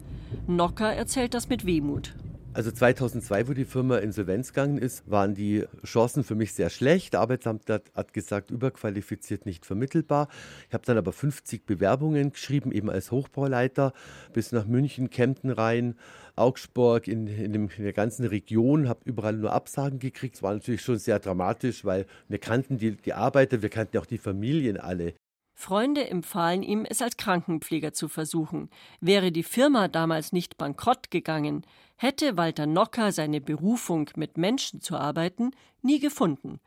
Nocker 0.47 0.93
erzählt 0.93 1.33
das 1.33 1.49
mit 1.49 1.65
Wehmut. 1.65 2.13
Also 2.55 2.69
2002, 2.69 3.47
wo 3.47 3.53
die 3.53 3.65
Firma 3.65 3.97
insolvenz 3.97 4.49
gegangen 4.53 4.77
ist, 4.77 5.09
waren 5.09 5.33
die 5.33 5.65
Chancen 5.83 6.23
für 6.23 6.35
mich 6.35 6.53
sehr 6.53 6.69
schlecht. 6.69 7.13
Der 7.13 7.21
Arbeitsamt 7.21 7.67
hat 7.67 8.13
gesagt, 8.13 8.51
überqualifiziert, 8.51 9.47
nicht 9.47 9.65
vermittelbar. 9.65 10.27
Ich 10.67 10.73
habe 10.75 10.85
dann 10.85 10.99
aber 10.99 11.13
50 11.13 11.65
Bewerbungen 11.65 12.31
geschrieben, 12.31 12.71
eben 12.71 12.91
als 12.91 13.09
Hochbauleiter, 13.09 13.91
bis 14.33 14.51
nach 14.51 14.67
München, 14.67 15.09
Kempten 15.09 15.49
rein, 15.49 15.95
Augsburg, 16.35 17.07
in, 17.07 17.25
in, 17.25 17.53
dem, 17.53 17.69
in 17.75 17.83
der 17.85 17.93
ganzen 17.93 18.25
Region, 18.25 18.87
habe 18.87 18.99
überall 19.05 19.33
nur 19.33 19.51
Absagen 19.51 19.97
gekriegt. 19.97 20.35
Es 20.35 20.43
war 20.43 20.53
natürlich 20.53 20.81
schon 20.83 20.99
sehr 20.99 21.17
dramatisch, 21.17 21.85
weil 21.85 22.05
wir 22.27 22.37
kannten 22.37 22.77
die, 22.77 22.97
die 22.97 23.13
Arbeiter, 23.13 23.63
wir 23.63 23.69
kannten 23.69 23.97
auch 23.97 24.05
die 24.05 24.19
Familien 24.19 24.77
alle. 24.77 25.15
Freunde 25.63 26.09
empfahlen 26.09 26.61
ihm, 26.61 26.83
es 26.83 27.01
als 27.01 27.15
Krankenpfleger 27.15 27.93
zu 27.93 28.09
versuchen. 28.09 28.69
Wäre 28.99 29.31
die 29.31 29.43
Firma 29.43 29.87
damals 29.87 30.33
nicht 30.33 30.57
bankrott 30.57 31.09
gegangen, 31.09 31.65
hätte 31.95 32.35
Walter 32.35 32.65
Nocker 32.65 33.13
seine 33.13 33.39
Berufung, 33.39 34.09
mit 34.17 34.37
Menschen 34.37 34.81
zu 34.81 34.97
arbeiten, 34.97 35.51
nie 35.81 35.99
gefunden. 35.99 36.59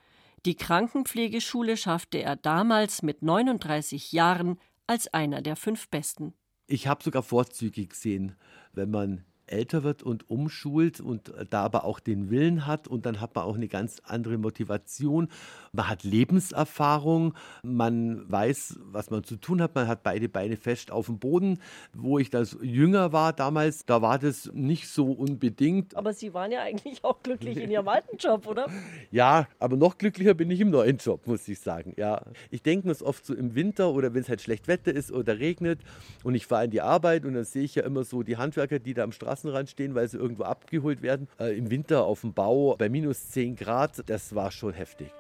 Die 0.46 0.54
Krankenpflegeschule 0.54 1.76
schaffte 1.76 2.22
er 2.22 2.36
damals 2.36 3.02
mit 3.02 3.20
39 3.20 4.12
Jahren 4.12 4.58
als 4.86 5.12
einer 5.12 5.42
der 5.42 5.56
fünf 5.56 5.90
Besten. 5.90 6.32
Ich 6.66 6.86
habe 6.86 7.04
sogar 7.04 7.22
Vorzüge 7.22 7.86
gesehen, 7.86 8.34
wenn 8.72 8.90
man 8.90 9.26
älter 9.46 9.82
wird 9.82 10.02
und 10.02 10.28
umschult 10.30 11.00
und 11.00 11.32
da 11.50 11.62
aber 11.62 11.84
auch 11.84 12.00
den 12.00 12.30
Willen 12.30 12.66
hat 12.66 12.88
und 12.88 13.06
dann 13.06 13.20
hat 13.20 13.34
man 13.34 13.44
auch 13.44 13.54
eine 13.54 13.68
ganz 13.68 14.00
andere 14.04 14.38
Motivation. 14.38 15.28
Man 15.72 15.88
hat 15.88 16.04
Lebenserfahrung, 16.04 17.34
man 17.62 18.30
weiß, 18.30 18.78
was 18.84 19.10
man 19.10 19.24
zu 19.24 19.36
tun 19.36 19.62
hat, 19.62 19.74
man 19.74 19.88
hat 19.88 20.02
beide 20.02 20.28
Beine 20.28 20.56
fest 20.56 20.90
auf 20.90 21.06
dem 21.06 21.18
Boden. 21.18 21.60
Wo 21.92 22.18
ich 22.18 22.30
das 22.30 22.56
jünger 22.62 23.12
war 23.12 23.32
damals, 23.32 23.84
da 23.84 24.02
war 24.02 24.18
das 24.18 24.50
nicht 24.54 24.88
so 24.88 25.12
unbedingt. 25.12 25.96
Aber 25.96 26.12
Sie 26.12 26.34
waren 26.34 26.50
ja 26.52 26.62
eigentlich 26.62 27.04
auch 27.04 27.22
glücklich 27.22 27.58
in 27.58 27.70
Ihrem 27.70 27.88
alten 27.88 28.16
Job, 28.16 28.46
oder? 28.46 28.66
Ja, 29.10 29.46
aber 29.58 29.76
noch 29.76 29.98
glücklicher 29.98 30.34
bin 30.34 30.50
ich 30.50 30.60
im 30.60 30.70
neuen 30.70 30.96
Job, 30.98 31.26
muss 31.26 31.46
ich 31.48 31.60
sagen. 31.60 31.94
Ja, 31.96 32.22
ich 32.50 32.62
denke 32.62 32.86
mir 32.86 32.92
es 32.92 33.02
oft 33.02 33.24
so 33.24 33.34
im 33.34 33.54
Winter 33.54 33.92
oder 33.92 34.14
wenn 34.14 34.22
es 34.22 34.28
halt 34.28 34.42
schlecht 34.42 34.68
Wetter 34.68 34.92
ist 34.92 35.12
oder 35.12 35.38
regnet 35.38 35.80
und 36.24 36.34
ich 36.34 36.46
fahre 36.46 36.64
in 36.64 36.70
die 36.70 36.80
Arbeit 36.80 37.24
und 37.24 37.34
dann 37.34 37.44
sehe 37.44 37.62
ich 37.62 37.74
ja 37.76 37.84
immer 37.84 38.04
so 38.04 38.22
die 38.22 38.36
Handwerker, 38.36 38.78
die 38.78 38.94
da 38.94 39.04
am 39.04 39.12
Straßen 39.12 39.35
Straßenrand 39.36 39.70
stehen, 39.70 39.94
weil 39.94 40.08
sie 40.08 40.16
irgendwo 40.16 40.44
abgeholt 40.44 41.02
werden. 41.02 41.28
Äh, 41.38 41.56
Im 41.56 41.70
Winter 41.70 42.04
auf 42.04 42.22
dem 42.22 42.32
Bau 42.32 42.76
bei 42.76 42.88
minus 42.88 43.28
10 43.30 43.56
Grad, 43.56 44.08
das 44.08 44.34
war 44.34 44.50
schon 44.50 44.72
heftig. 44.72 45.12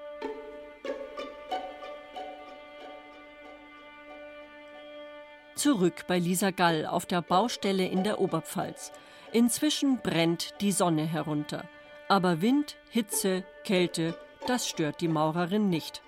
Zurück 5.54 6.04
bei 6.06 6.18
Lisa 6.18 6.50
Gall 6.50 6.86
auf 6.86 7.06
der 7.06 7.22
Baustelle 7.22 7.86
in 7.86 8.04
der 8.04 8.20
Oberpfalz. 8.20 8.92
Inzwischen 9.32 9.98
brennt 10.02 10.54
die 10.60 10.72
Sonne 10.72 11.06
herunter. 11.06 11.64
Aber 12.08 12.40
Wind, 12.40 12.76
Hitze, 12.90 13.42
Kälte, 13.64 14.14
das 14.46 14.68
stört 14.68 15.00
die 15.00 15.08
Maurerin 15.08 15.68
nicht. 15.68 16.02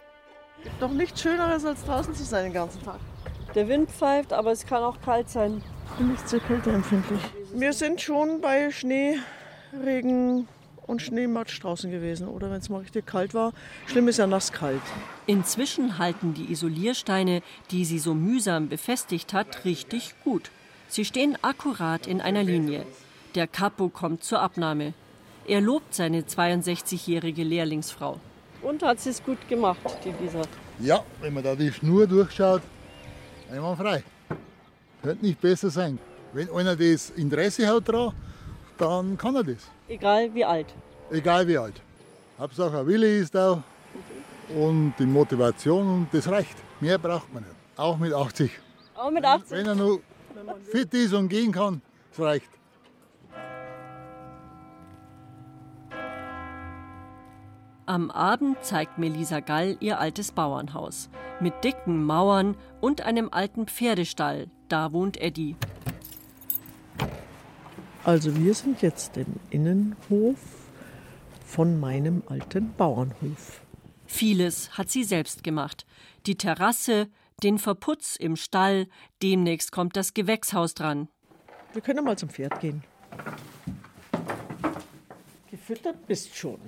Gibt 0.62 0.80
doch 0.80 0.92
nichts 0.92 1.22
Schöneres, 1.22 1.64
als 1.64 1.84
draußen 1.84 2.14
zu 2.14 2.24
sein 2.24 2.44
den 2.44 2.52
ganzen 2.52 2.82
Tag. 2.82 3.00
Der 3.54 3.68
Wind 3.68 3.90
pfeift, 3.90 4.32
aber 4.32 4.52
es 4.52 4.66
kann 4.66 4.82
auch 4.82 5.00
kalt 5.00 5.28
sein. 5.28 5.62
Ich 5.90 5.96
bin 5.96 6.12
nicht 6.12 6.28
sehr 6.28 6.40
kälteempfindlich. 6.40 7.20
Wir 7.54 7.72
sind 7.72 8.00
schon 8.02 8.42
bei 8.42 8.70
Schnee, 8.70 9.18
Regen 9.72 10.46
und 10.86 11.00
Schneematsch 11.00 11.62
draußen 11.62 11.90
gewesen. 11.90 12.28
Oder 12.28 12.50
wenn 12.50 12.58
es 12.58 12.68
mal 12.68 12.80
richtig 12.80 13.06
kalt 13.06 13.32
war. 13.32 13.52
Schlimm 13.86 14.08
ist 14.08 14.18
ja 14.18 14.26
nasskalt. 14.26 14.82
Inzwischen 15.26 15.98
halten 15.98 16.34
die 16.34 16.52
Isoliersteine, 16.52 17.42
die 17.70 17.84
sie 17.86 17.98
so 17.98 18.14
mühsam 18.14 18.68
befestigt 18.68 19.32
hat, 19.32 19.64
richtig 19.64 20.14
gut. 20.24 20.50
Sie 20.88 21.04
stehen 21.04 21.38
akkurat 21.42 22.06
in 22.06 22.20
einer 22.20 22.42
Linie. 22.42 22.84
Der 23.34 23.46
Capo 23.46 23.88
kommt 23.88 24.24
zur 24.24 24.40
Abnahme. 24.40 24.92
Er 25.46 25.62
lobt 25.62 25.94
seine 25.94 26.22
62-jährige 26.22 27.44
Lehrlingsfrau. 27.44 28.20
Und 28.62 28.82
hat 28.82 29.00
sie 29.00 29.10
es 29.10 29.22
gut 29.22 29.48
gemacht, 29.48 29.78
die 30.04 30.12
Lisa? 30.22 30.42
Ja, 30.80 31.02
wenn 31.20 31.32
man 31.32 31.44
da 31.44 31.54
die 31.54 31.72
Schnur 31.72 32.06
durchschaut, 32.06 32.62
einwandfrei. 33.50 34.02
Könnte 35.02 35.24
nicht 35.24 35.40
besser 35.40 35.70
sein. 35.70 35.98
Wenn 36.32 36.50
einer 36.50 36.76
das 36.76 37.10
Interesse 37.10 37.66
hat 37.66 37.88
daran, 37.88 38.12
dann 38.76 39.16
kann 39.16 39.34
er 39.36 39.44
das. 39.44 39.70
Egal 39.88 40.34
wie 40.34 40.44
alt. 40.44 40.66
Egal 41.10 41.48
wie 41.48 41.56
alt. 41.56 41.80
Hauptsache 42.38 42.78
ein 42.78 42.86
Wille 42.86 43.18
ist 43.18 43.34
da 43.34 43.62
und 44.54 44.94
die 44.98 45.06
Motivation 45.06 45.86
und 45.88 46.08
das 46.12 46.28
reicht. 46.28 46.56
Mehr 46.80 46.98
braucht 46.98 47.32
man 47.32 47.42
nicht. 47.42 47.54
Auch 47.76 47.96
mit 47.96 48.12
80. 48.12 48.50
Auch 48.94 49.10
mit 49.10 49.24
80? 49.24 49.50
Wenn 49.50 49.66
er 49.66 49.74
noch 49.74 50.00
fit 50.70 50.92
ist 50.94 51.14
und 51.14 51.28
gehen 51.28 51.50
kann, 51.50 51.80
das 52.10 52.24
reicht. 52.24 52.50
Am 57.86 58.10
Abend 58.10 58.62
zeigt 58.62 58.98
Melisa 58.98 59.40
Gall 59.40 59.78
ihr 59.80 59.98
altes 59.98 60.32
Bauernhaus. 60.32 61.08
Mit 61.40 61.64
dicken 61.64 62.04
Mauern 62.04 62.54
und 62.82 63.00
einem 63.00 63.30
alten 63.32 63.66
Pferdestall. 63.66 64.48
Da 64.68 64.92
wohnt 64.92 65.16
Eddie. 65.16 65.56
Also 68.04 68.34
wir 68.36 68.54
sind 68.54 68.80
jetzt 68.82 69.16
im 69.16 69.26
Innenhof 69.50 70.38
von 71.44 71.78
meinem 71.80 72.22
alten 72.28 72.72
Bauernhof. 72.74 73.60
Vieles 74.06 74.78
hat 74.78 74.90
sie 74.90 75.04
selbst 75.04 75.42
gemacht. 75.42 75.84
Die 76.26 76.36
Terrasse, 76.36 77.08
den 77.42 77.58
Verputz 77.58 78.16
im 78.16 78.36
Stall, 78.36 78.88
demnächst 79.22 79.72
kommt 79.72 79.96
das 79.96 80.14
Gewächshaus 80.14 80.74
dran. 80.74 81.08
Wir 81.72 81.82
können 81.82 82.04
mal 82.04 82.16
zum 82.16 82.30
Pferd 82.30 82.58
gehen. 82.60 82.82
Gefüttert 85.50 86.06
bist 86.06 86.34
schon. 86.34 86.58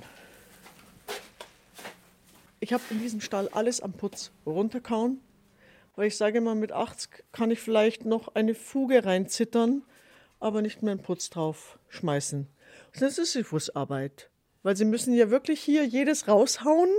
Ich 2.61 2.73
habe 2.75 2.83
in 2.91 3.01
diesem 3.01 3.23
Stall 3.23 3.49
alles 3.49 3.81
am 3.81 3.93
Putz 3.93 4.31
runterkauen, 4.45 5.21
weil 5.97 6.09
ich 6.09 6.17
sage 6.17 6.43
mal, 6.43 6.55
mit 6.55 6.73
80 6.73 7.25
kann 7.33 7.51
ich 7.51 7.61
vielleicht 7.61 8.05
noch 8.05 8.35
eine 8.35 8.55
Fuge 8.55 9.05
reinzittern, 9.05 9.83
aber 10.40 10.62
nicht 10.62 10.82
mehr 10.82 10.92
einen 10.92 11.02
Putz 11.02 11.30
drauf 11.30 11.78
schmeißen. 11.88 12.49
Das 12.92 13.18
ist 13.18 13.32
Sisyphusarbeit, 13.32 14.30
weil 14.62 14.76
sie 14.76 14.85
müssen 14.85 15.14
ja 15.14 15.30
wirklich 15.30 15.61
hier 15.61 15.85
jedes 15.85 16.26
raushauen 16.26 16.90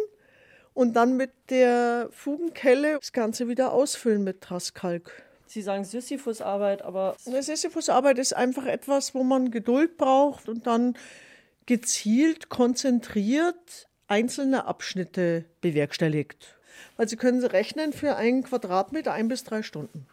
und 0.74 0.94
dann 0.94 1.18
mit 1.18 1.32
der 1.50 2.08
Fugenkelle 2.12 2.98
das 3.00 3.12
Ganze 3.12 3.48
wieder 3.48 3.74
ausfüllen 3.74 4.24
mit 4.24 4.42
Trasskalk. 4.42 5.24
Sie 5.48 5.62
sagen 5.62 5.84
Sisyphusarbeit, 5.84 6.82
aber. 6.82 7.18
Eine 7.26 7.44
Sisyphusarbeit 7.44 8.18
ist 8.20 8.34
einfach 8.34 8.66
etwas, 8.66 9.14
wo 9.14 9.24
man 9.24 9.52
Geduld 9.52 9.98
braucht 9.98 10.48
und 10.48 10.66
dann 10.66 10.96
gezielt, 11.66 12.48
konzentriert 12.48 13.90
einzelne 14.08 14.66
Abschnitte 14.66 15.46
bewerkstelligt. 15.60 16.58
Weil 16.96 17.10
Sie 17.10 17.18
können 17.18 17.42
sie 17.42 17.52
rechnen 17.52 17.92
für 17.92 18.16
einen 18.16 18.44
Quadratmeter 18.44 19.12
ein 19.12 19.28
bis 19.28 19.44
drei 19.44 19.62
Stunden. 19.62 20.08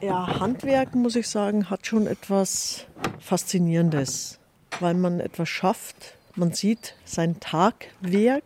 Ja, 0.00 0.38
Handwerk, 0.38 0.94
muss 0.94 1.16
ich 1.16 1.28
sagen, 1.28 1.70
hat 1.70 1.86
schon 1.86 2.06
etwas 2.06 2.86
Faszinierendes, 3.18 4.38
weil 4.78 4.94
man 4.94 5.18
etwas 5.18 5.48
schafft. 5.48 6.14
Man 6.36 6.52
sieht 6.52 6.94
sein 7.04 7.40
Tagwerk. 7.40 8.44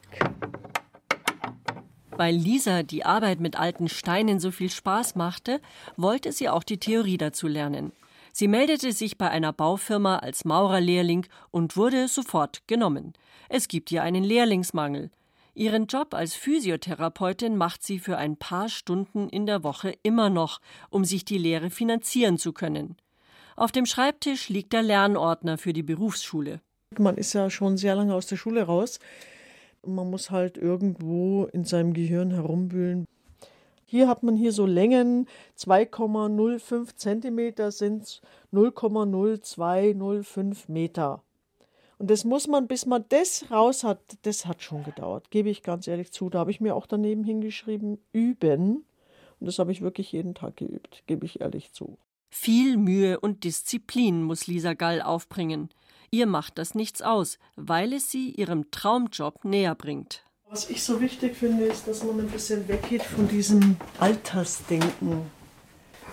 Weil 2.12 2.34
Lisa 2.34 2.82
die 2.82 3.04
Arbeit 3.04 3.40
mit 3.40 3.58
alten 3.58 3.88
Steinen 3.90 4.40
so 4.40 4.50
viel 4.50 4.70
Spaß 4.70 5.14
machte, 5.14 5.60
wollte 5.98 6.32
sie 6.32 6.48
auch 6.48 6.62
die 6.62 6.78
Theorie 6.78 7.18
dazu 7.18 7.48
lernen. 7.48 7.92
Sie 8.32 8.48
meldete 8.48 8.92
sich 8.92 9.18
bei 9.18 9.28
einer 9.28 9.52
Baufirma 9.52 10.16
als 10.18 10.46
Maurerlehrling 10.46 11.26
und 11.50 11.76
wurde 11.76 12.08
sofort 12.08 12.66
genommen. 12.66 13.12
Es 13.50 13.68
gibt 13.68 13.90
hier 13.90 14.02
einen 14.02 14.24
Lehrlingsmangel. 14.24 15.10
Ihren 15.54 15.86
Job 15.86 16.14
als 16.14 16.34
Physiotherapeutin 16.34 17.56
macht 17.56 17.82
sie 17.82 17.98
für 17.98 18.16
ein 18.16 18.38
paar 18.38 18.70
Stunden 18.70 19.28
in 19.28 19.44
der 19.44 19.62
Woche 19.62 19.94
immer 20.02 20.30
noch, 20.30 20.62
um 20.88 21.04
sich 21.04 21.26
die 21.26 21.36
Lehre 21.36 21.68
finanzieren 21.68 22.38
zu 22.38 22.54
können. 22.54 22.96
Auf 23.54 23.70
dem 23.70 23.84
Schreibtisch 23.84 24.48
liegt 24.48 24.72
der 24.72 24.80
Lernordner 24.82 25.58
für 25.58 25.74
die 25.74 25.82
Berufsschule. 25.82 26.62
Man 26.98 27.18
ist 27.18 27.34
ja 27.34 27.50
schon 27.50 27.76
sehr 27.76 27.94
lange 27.94 28.14
aus 28.14 28.26
der 28.26 28.36
Schule 28.36 28.62
raus. 28.62 28.98
Man 29.84 30.08
muss 30.10 30.30
halt 30.30 30.56
irgendwo 30.56 31.44
in 31.52 31.64
seinem 31.64 31.92
Gehirn 31.92 32.30
herumwühlen. 32.30 33.04
Hier 33.84 34.08
hat 34.08 34.22
man 34.22 34.36
hier 34.36 34.52
so 34.52 34.64
Längen, 34.64 35.26
2,05 35.58 36.96
Zentimeter 36.96 37.72
sind 37.72 38.22
0,0205 38.54 40.56
Meter. 40.68 41.22
Und 42.02 42.10
das 42.10 42.24
muss 42.24 42.48
man, 42.48 42.66
bis 42.66 42.84
man 42.84 43.04
das 43.10 43.44
raus 43.52 43.84
hat, 43.84 44.00
das 44.22 44.44
hat 44.44 44.60
schon 44.60 44.82
gedauert, 44.82 45.30
gebe 45.30 45.50
ich 45.50 45.62
ganz 45.62 45.86
ehrlich 45.86 46.10
zu. 46.10 46.30
Da 46.30 46.40
habe 46.40 46.50
ich 46.50 46.60
mir 46.60 46.74
auch 46.74 46.86
daneben 46.88 47.22
hingeschrieben, 47.22 47.96
üben. 48.12 48.84
Und 49.38 49.46
das 49.46 49.60
habe 49.60 49.70
ich 49.70 49.82
wirklich 49.82 50.10
jeden 50.10 50.34
Tag 50.34 50.56
geübt, 50.56 51.04
gebe 51.06 51.24
ich 51.24 51.40
ehrlich 51.40 51.70
zu. 51.70 51.98
Viel 52.28 52.76
Mühe 52.76 53.20
und 53.20 53.44
Disziplin 53.44 54.24
muss 54.24 54.48
Lisa 54.48 54.74
Gall 54.74 55.00
aufbringen. 55.00 55.68
Ihr 56.10 56.26
macht 56.26 56.58
das 56.58 56.74
nichts 56.74 57.02
aus, 57.02 57.38
weil 57.54 57.92
es 57.92 58.10
sie 58.10 58.30
ihrem 58.30 58.72
Traumjob 58.72 59.44
näher 59.44 59.76
bringt. 59.76 60.24
Was 60.50 60.70
ich 60.70 60.82
so 60.82 61.00
wichtig 61.00 61.36
finde, 61.36 61.66
ist, 61.66 61.86
dass 61.86 62.02
man 62.02 62.18
ein 62.18 62.30
bisschen 62.30 62.66
weggeht 62.66 63.04
von 63.04 63.28
diesem 63.28 63.76
Altersdenken, 64.00 65.30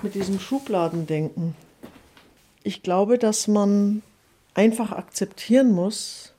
mit 0.03 0.13
diesem 0.13 0.39
Schubladendenken. 0.39 1.55
Ich 2.61 2.83
glaube, 2.83 3.17
dass 3.17 3.47
man 3.47 4.03
einfach 4.59 4.91
akzeptieren 4.91 5.71
muss, 5.71 6.33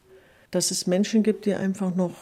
dass 0.51 0.71
es 0.71 0.87
Menschen 0.87 1.23
gibt, 1.23 1.47
die 1.47 1.55
einfach 1.55 1.95
noch 1.95 2.13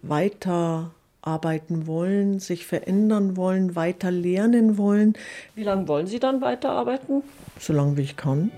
weiter 0.00 0.90
arbeiten 1.20 1.86
wollen, 1.86 2.40
sich 2.40 2.64
verändern 2.64 3.36
wollen, 3.36 3.76
weiter 3.76 4.10
lernen 4.10 4.78
wollen. 4.78 5.12
Wie 5.54 5.64
lange 5.64 5.86
wollen 5.86 6.06
Sie 6.06 6.18
dann 6.18 6.40
weiterarbeiten? 6.40 7.22
So 7.60 7.74
lange 7.74 7.98
wie 7.98 8.02
ich 8.02 8.16
kann. 8.16 8.50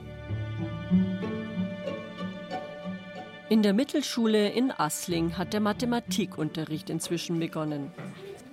In 3.48 3.62
der 3.62 3.72
Mittelschule 3.72 4.48
in 4.50 4.70
Assling 4.70 5.36
hat 5.36 5.54
der 5.54 5.60
Mathematikunterricht 5.60 6.88
inzwischen 6.88 7.40
begonnen. 7.40 7.90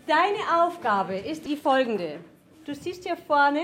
Deine 0.07 0.63
Aufgabe 0.63 1.17
ist 1.17 1.45
die 1.45 1.55
folgende. 1.55 2.19
Du 2.65 2.73
siehst 2.73 3.03
hier 3.03 3.15
vorne 3.15 3.61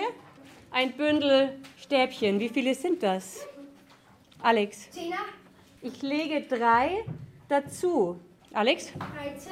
ein 0.69 0.91
Bündel 0.91 1.53
Stäbchen. 1.75 2.39
Wie 2.39 2.49
viele 2.49 2.75
sind 2.75 3.01
das? 3.01 3.47
Alex? 4.41 4.89
Zehner. 4.91 5.17
Ich 5.82 6.02
lege 6.02 6.41
drei 6.41 7.04
dazu. 7.47 8.19
Alex? 8.54 8.91
13. 8.93 9.52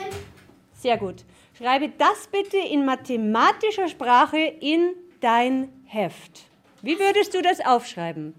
Sehr 0.73 0.97
gut. 0.97 1.26
Schreibe 1.58 1.89
das 1.97 2.28
bitte 2.28 2.58
in 2.58 2.86
mathematischer 2.86 3.88
Sprache 3.88 4.38
in 4.38 4.93
dein 5.19 5.69
Heft. 5.86 6.45
Wie 6.82 7.00
würdest 7.00 7.34
du 7.34 7.41
das 7.41 7.65
aufschreiben? 7.65 8.34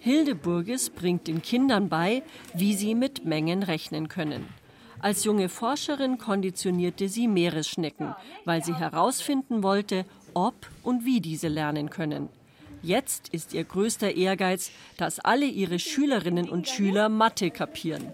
Hilde 0.00 0.34
Burges 0.34 0.90
bringt 0.90 1.26
den 1.26 1.42
Kindern 1.42 1.88
bei, 1.88 2.22
wie 2.54 2.74
sie 2.74 2.94
mit 2.94 3.24
Mengen 3.24 3.62
rechnen 3.62 4.08
können. 4.08 4.46
Als 5.00 5.24
junge 5.24 5.48
Forscherin 5.48 6.18
konditionierte 6.18 7.08
sie 7.08 7.28
Meeresschnecken, 7.28 8.14
weil 8.44 8.64
sie 8.64 8.74
herausfinden 8.74 9.62
wollte, 9.62 10.04
ob 10.34 10.54
und 10.82 11.04
wie 11.04 11.20
diese 11.20 11.48
lernen 11.48 11.90
können. 11.90 12.28
Jetzt 12.86 13.30
ist 13.34 13.52
ihr 13.52 13.64
größter 13.64 14.14
Ehrgeiz, 14.14 14.70
dass 14.96 15.18
alle 15.18 15.44
ihre 15.44 15.80
Schülerinnen 15.80 16.48
und 16.48 16.68
Schüler 16.68 17.08
Mathe 17.08 17.50
kapieren. 17.50 18.12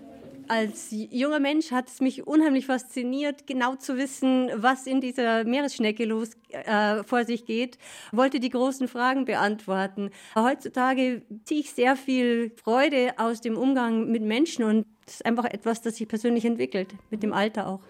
Als 0.49 0.89
junger 0.91 1.41
Mensch 1.41 1.73
hat 1.73 1.89
es 1.89 2.01
mich 2.01 2.27
unheimlich 2.27 2.65
fasziniert, 2.65 3.47
genau 3.47 3.75
zu 3.75 3.99
wissen, 3.99 4.51
was 4.55 4.87
in 4.87 5.03
dieser 5.03 5.45
Meeresschnecke 5.45 6.07
los 6.07 6.31
äh, 6.49 7.05
vor 7.05 7.27
sich 7.27 7.45
geht. 7.45 7.77
Wollte 8.13 8.41
die 8.41 8.49
großen 8.49 8.89
Fragen 8.89 9.27
beantworten. 9.27 10.11
Heutzutage 10.35 11.21
ziehe 11.45 11.61
ich 11.61 11.73
sehr 11.73 11.95
viel 11.95 12.53
Freude 12.57 13.13
aus 13.19 13.43
dem 13.43 13.59
Umgang 13.59 14.11
mit 14.11 14.23
Menschen 14.23 14.65
und 14.65 14.87
das 15.05 15.17
ist 15.17 15.27
einfach 15.27 15.45
etwas, 15.45 15.83
das 15.83 15.97
sich 15.97 16.09
persönlich 16.09 16.47
entwickelt, 16.47 16.95
mit 17.11 17.23
dem 17.23 17.35
Alter 17.35 17.67
auch. 17.67 17.81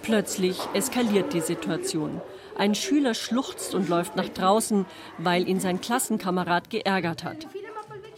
Plötzlich 0.00 0.58
eskaliert 0.72 1.34
die 1.34 1.42
Situation. 1.42 2.22
Ein 2.56 2.74
Schüler 2.74 3.14
schluchzt 3.14 3.74
und 3.74 3.88
läuft 3.88 4.16
nach 4.16 4.28
draußen, 4.28 4.86
weil 5.18 5.48
ihn 5.48 5.60
sein 5.60 5.80
Klassenkamerad 5.80 6.70
geärgert 6.70 7.24
hat. 7.24 7.46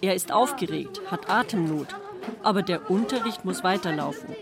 Er 0.03 0.15
ist 0.15 0.33
aufgeregt, 0.33 1.01
hat 1.11 1.31
Atemnot, 1.31 1.89
aber 2.43 2.63
der 2.63 2.91
Unterricht 2.91 3.45
muss 3.45 3.65
weiterlaufen. 3.65 4.35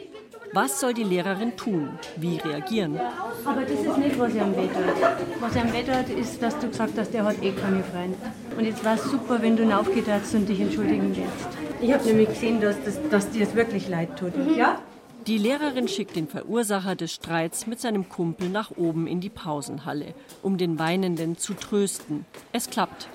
Was 0.54 0.80
soll 0.80 0.92
die 0.92 1.02
Lehrerin 1.02 1.56
tun? 1.56 1.98
Wie 2.16 2.36
reagieren? 2.36 3.00
Aber 3.44 3.62
das 3.62 3.80
ist 3.80 3.96
nicht, 3.96 4.18
was 4.18 4.34
er 4.34 4.42
am 4.42 4.52
Bett 4.52 4.70
hat. 4.74 5.16
Was 5.40 5.56
er 5.56 5.62
am 5.62 5.70
Bett 5.72 5.88
hat, 5.88 6.10
ist, 6.10 6.42
dass 6.42 6.58
du 6.58 6.68
gesagt 6.68 6.92
hast, 6.98 7.14
der 7.14 7.24
hat 7.24 7.42
eh 7.42 7.52
keine 7.52 7.82
Freunde. 7.82 8.18
Und 8.58 8.64
jetzt 8.66 8.84
war 8.84 8.94
es 8.94 9.04
super, 9.04 9.40
wenn 9.40 9.56
du 9.56 9.62
ihn 9.62 9.72
aufgetatst 9.72 10.34
und 10.34 10.46
dich 10.46 10.60
entschuldigen 10.60 11.14
lässt. 11.14 11.48
Ich 11.80 11.90
habe 11.92 12.04
nämlich 12.04 12.28
gesehen, 12.28 12.60
dass, 12.60 12.76
das, 12.84 12.98
dass 13.08 13.30
dir 13.30 13.44
es 13.44 13.54
wirklich 13.54 13.88
leid 13.88 14.18
tut. 14.18 14.34
Ja? 14.54 14.78
Die 15.26 15.38
Lehrerin 15.38 15.86
schickt 15.86 16.16
den 16.16 16.26
Verursacher 16.26 16.96
des 16.96 17.12
Streits 17.12 17.66
mit 17.66 17.80
seinem 17.80 18.08
Kumpel 18.08 18.48
nach 18.48 18.72
oben 18.76 19.06
in 19.06 19.20
die 19.20 19.30
Pausenhalle, 19.30 20.14
um 20.42 20.58
den 20.58 20.78
Weinenden 20.78 21.36
zu 21.36 21.54
trösten. 21.54 22.26
Es 22.52 22.68
klappt. 22.68 23.08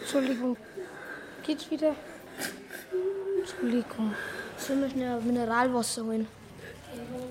Entschuldigung. 0.00 0.56
Geht's 1.46 1.70
wieder? 1.70 1.94
Entschuldigung. 3.40 4.12
Sollen 4.58 4.82
wir 4.82 4.90
schnell 4.90 5.20
Mineralwasser 5.20 6.04
holen? 6.04 6.26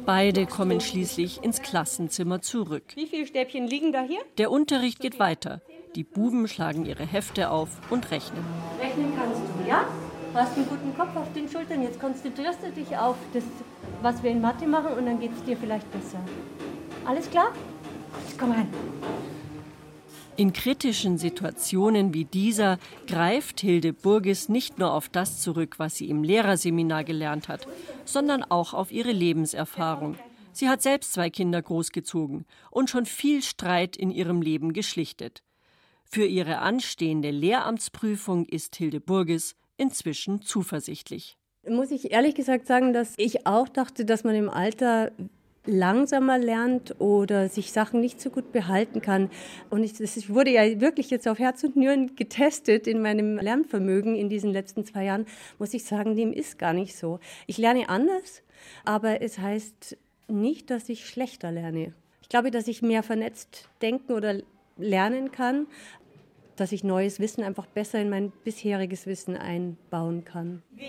Beide 0.05 0.45
kommen 0.45 0.81
schließlich 0.81 1.43
ins 1.43 1.61
Klassenzimmer 1.61 2.41
zurück. 2.41 2.83
Wie 2.95 3.07
viele 3.07 3.27
Stäbchen 3.27 3.67
liegen 3.67 3.91
da 3.91 4.01
hier? 4.01 4.21
Der 4.37 4.51
Unterricht 4.51 4.99
geht 4.99 5.19
weiter. 5.19 5.61
Die 5.95 6.03
Buben 6.03 6.47
schlagen 6.47 6.85
ihre 6.85 7.05
Hefte 7.05 7.49
auf 7.49 7.69
und 7.89 8.11
rechnen. 8.11 8.43
Rechnen 8.79 9.13
kannst 9.15 9.41
du, 9.41 9.69
ja? 9.69 9.85
Du 10.33 10.39
hast 10.39 10.57
einen 10.57 10.67
guten 10.67 10.93
Kopf 10.97 11.15
auf 11.15 11.31
den 11.33 11.49
Schultern. 11.49 11.81
Jetzt 11.81 11.99
konzentrierst 11.99 12.59
du 12.61 12.71
dich 12.71 12.97
auf 12.97 13.15
das, 13.33 13.43
was 14.05 14.21
wir 14.21 14.29
in 14.29 14.39
Mathe 14.39 14.67
machen 14.67 14.93
und 14.93 15.07
dann 15.07 15.19
geht 15.19 15.31
es 15.31 15.43
dir 15.43 15.57
vielleicht 15.57 15.91
besser. 15.91 16.23
Alles 17.05 17.27
klar? 17.27 17.51
Komm 18.37 18.51
rein. 18.51 18.67
In 20.37 20.53
kritischen 20.53 21.17
Situationen 21.17 22.13
wie 22.13 22.25
dieser 22.25 22.77
greift 23.07 23.61
Hilde 23.61 23.93
Burgis 23.93 24.47
nicht 24.47 24.77
nur 24.77 24.93
auf 24.93 25.09
das 25.09 25.41
zurück, 25.41 25.79
was 25.79 25.95
sie 25.95 26.07
im 26.09 26.23
Lehrerseminar 26.23 27.03
gelernt 27.03 27.47
hat, 27.47 27.67
sondern 28.05 28.43
auch 28.43 28.75
auf 28.75 28.91
ihre 28.91 29.11
Lebenserfahrung. 29.11 30.17
Sie 30.51 30.69
hat 30.69 30.83
selbst 30.83 31.13
zwei 31.13 31.31
Kinder 31.31 31.61
großgezogen 31.63 32.45
und 32.69 32.91
schon 32.91 33.07
viel 33.07 33.41
Streit 33.41 33.97
in 33.97 34.11
ihrem 34.11 34.43
Leben 34.43 34.73
geschlichtet. 34.73 35.41
Für 36.03 36.25
ihre 36.25 36.59
anstehende 36.59 37.31
Lehramtsprüfung 37.31 38.45
ist 38.45 38.75
Hilde 38.75 38.99
Burgis 38.99 39.55
inzwischen 39.77 40.43
zuversichtlich. 40.43 41.37
Muss 41.67 41.91
ich 41.91 42.11
ehrlich 42.11 42.35
gesagt 42.35 42.67
sagen, 42.67 42.93
dass 42.93 43.13
ich 43.17 43.47
auch 43.47 43.67
dachte, 43.67 44.05
dass 44.05 44.23
man 44.23 44.35
im 44.35 44.49
Alter 44.49 45.11
langsamer 45.67 46.37
lernt 46.37 46.99
oder 46.99 47.49
sich 47.49 47.71
Sachen 47.71 48.01
nicht 48.01 48.21
so 48.21 48.29
gut 48.29 48.51
behalten 48.51 49.01
kann. 49.01 49.29
Und 49.69 49.83
ich, 49.83 49.93
das 49.93 50.29
wurde 50.29 50.51
ja 50.51 50.79
wirklich 50.79 51.09
jetzt 51.09 51.27
auf 51.27 51.39
Herz 51.39 51.63
und 51.63 51.75
Nieren 51.75 52.15
getestet 52.15 52.87
in 52.87 53.01
meinem 53.01 53.37
Lernvermögen 53.37 54.15
in 54.15 54.29
diesen 54.29 54.51
letzten 54.51 54.85
zwei 54.85 55.05
Jahren, 55.05 55.25
muss 55.59 55.73
ich 55.73 55.83
sagen, 55.85 56.15
dem 56.15 56.31
ist 56.33 56.59
gar 56.59 56.73
nicht 56.73 56.95
so. 56.95 57.19
Ich 57.47 57.57
lerne 57.57 57.89
anders, 57.89 58.43
aber 58.83 59.21
es 59.21 59.39
heißt 59.39 59.97
nicht, 60.27 60.69
dass 60.69 60.89
ich 60.89 61.07
schlechter 61.07 61.51
lerne. 61.51 61.93
Ich 62.21 62.29
glaube, 62.29 62.51
dass 62.51 62.67
ich 62.67 62.81
mehr 62.81 63.03
vernetzt 63.03 63.69
denken 63.81 64.13
oder 64.13 64.39
lernen 64.77 65.31
kann, 65.31 65.67
dass 66.55 66.71
ich 66.71 66.83
neues 66.83 67.19
Wissen 67.19 67.43
einfach 67.43 67.65
besser 67.65 67.99
in 67.99 68.09
mein 68.09 68.31
bisheriges 68.43 69.05
Wissen 69.05 69.35
einbauen 69.35 70.23
kann. 70.23 70.63
Wir 70.71 70.85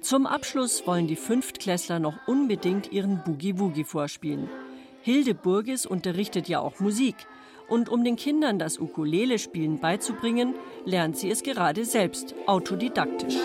Zum 0.00 0.26
Abschluss 0.26 0.86
wollen 0.86 1.06
die 1.06 1.16
Fünftklässler 1.16 1.98
noch 1.98 2.16
unbedingt 2.26 2.92
ihren 2.92 3.22
Boogie 3.24 3.58
Woogie 3.58 3.84
vorspielen. 3.84 4.50
Hilde 5.00 5.32
Burgis 5.32 5.86
unterrichtet 5.86 6.48
ja 6.48 6.60
auch 6.60 6.80
Musik. 6.80 7.14
Und 7.66 7.88
um 7.88 8.04
den 8.04 8.16
Kindern 8.16 8.58
das 8.58 8.78
Ukulele-Spielen 8.78 9.80
beizubringen, 9.80 10.54
lernt 10.84 11.16
sie 11.16 11.30
es 11.30 11.42
gerade 11.42 11.86
selbst, 11.86 12.34
autodidaktisch. 12.46 13.36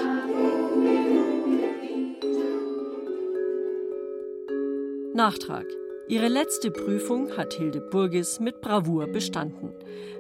Nachtrag. 5.13 5.65
Ihre 6.09 6.27
letzte 6.27 6.71
Prüfung 6.71 7.35
hat 7.37 7.53
Hilde 7.53 7.81
Burgis 7.81 8.39
mit 8.39 8.61
Bravour 8.61 9.07
bestanden. 9.07 9.73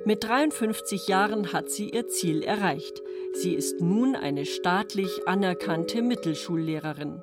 Mit 0.07 0.23
53 0.23 1.09
Jahren 1.09 1.51
hat 1.51 1.69
sie 1.69 1.89
ihr 1.89 2.07
Ziel 2.07 2.41
erreicht. 2.41 3.03
Sie 3.33 3.53
ist 3.53 3.81
nun 3.81 4.15
eine 4.15 4.45
staatlich 4.45 5.27
anerkannte 5.27 6.01
Mittelschullehrerin. 6.01 7.21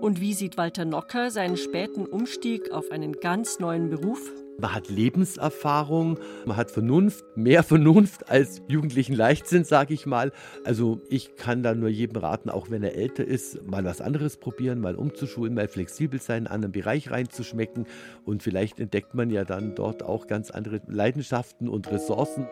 Und 0.00 0.20
wie 0.20 0.34
sieht 0.34 0.56
Walter 0.56 0.84
Nocker 0.84 1.32
seinen 1.32 1.56
späten 1.56 2.06
Umstieg 2.06 2.70
auf 2.70 2.92
einen 2.92 3.14
ganz 3.14 3.58
neuen 3.58 3.90
Beruf? 3.90 4.20
Man 4.62 4.72
hat 4.72 4.88
Lebenserfahrung, 4.88 6.20
man 6.46 6.56
hat 6.56 6.70
Vernunft, 6.70 7.24
mehr 7.34 7.64
Vernunft 7.64 8.30
als 8.30 8.62
jugendlichen 8.68 9.16
Leichtsinn, 9.16 9.64
sage 9.64 9.92
ich 9.92 10.06
mal. 10.06 10.30
Also 10.62 11.00
ich 11.08 11.34
kann 11.34 11.64
da 11.64 11.74
nur 11.74 11.88
jedem 11.88 12.18
raten, 12.18 12.48
auch 12.48 12.70
wenn 12.70 12.84
er 12.84 12.94
älter 12.94 13.24
ist, 13.24 13.68
mal 13.68 13.84
was 13.84 14.00
anderes 14.00 14.36
probieren, 14.36 14.78
mal 14.78 14.94
umzuschulen, 14.94 15.54
mal 15.54 15.66
flexibel 15.66 16.20
sein, 16.20 16.42
in 16.42 16.46
einen 16.46 16.54
anderen 16.54 16.72
Bereich 16.72 17.10
reinzuschmecken. 17.10 17.86
Und 18.24 18.44
vielleicht 18.44 18.78
entdeckt 18.78 19.14
man 19.14 19.30
ja 19.30 19.44
dann 19.44 19.74
dort 19.74 20.04
auch 20.04 20.28
ganz 20.28 20.52
andere 20.52 20.80
Leidenschaften 20.86 21.68
und 21.68 21.90
Ressourcen. 21.90 22.46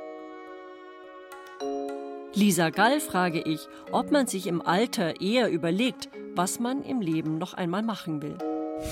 Lisa 2.34 2.70
Gall 2.70 2.98
frage 2.98 3.40
ich, 3.40 3.68
ob 3.92 4.10
man 4.10 4.26
sich 4.26 4.48
im 4.48 4.62
Alter 4.62 5.20
eher 5.20 5.48
überlegt, 5.48 6.08
was 6.34 6.58
man 6.58 6.82
im 6.82 7.00
Leben 7.00 7.38
noch 7.38 7.54
einmal 7.54 7.82
machen 7.84 8.20
will. 8.20 8.49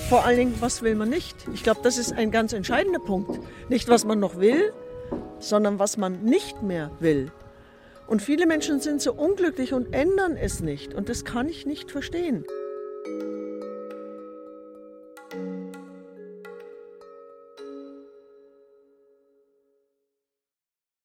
Vor 0.09 0.25
allen 0.25 0.37
Dingen, 0.37 0.55
was 0.59 0.81
will 0.81 0.95
man 0.95 1.09
nicht? 1.09 1.35
Ich 1.53 1.63
glaube, 1.63 1.81
das 1.83 1.97
ist 1.97 2.13
ein 2.13 2.31
ganz 2.31 2.53
entscheidender 2.53 2.99
Punkt. 2.99 3.39
Nicht, 3.69 3.89
was 3.89 4.05
man 4.05 4.19
noch 4.19 4.39
will, 4.39 4.73
sondern 5.39 5.79
was 5.79 5.97
man 5.97 6.23
nicht 6.23 6.61
mehr 6.61 6.91
will. 6.99 7.31
Und 8.07 8.21
viele 8.21 8.45
Menschen 8.45 8.79
sind 8.79 9.01
so 9.01 9.13
unglücklich 9.13 9.73
und 9.73 9.93
ändern 9.93 10.35
es 10.35 10.61
nicht. 10.61 10.93
Und 10.93 11.09
das 11.09 11.25
kann 11.25 11.47
ich 11.47 11.65
nicht 11.65 11.91
verstehen. 11.91 12.45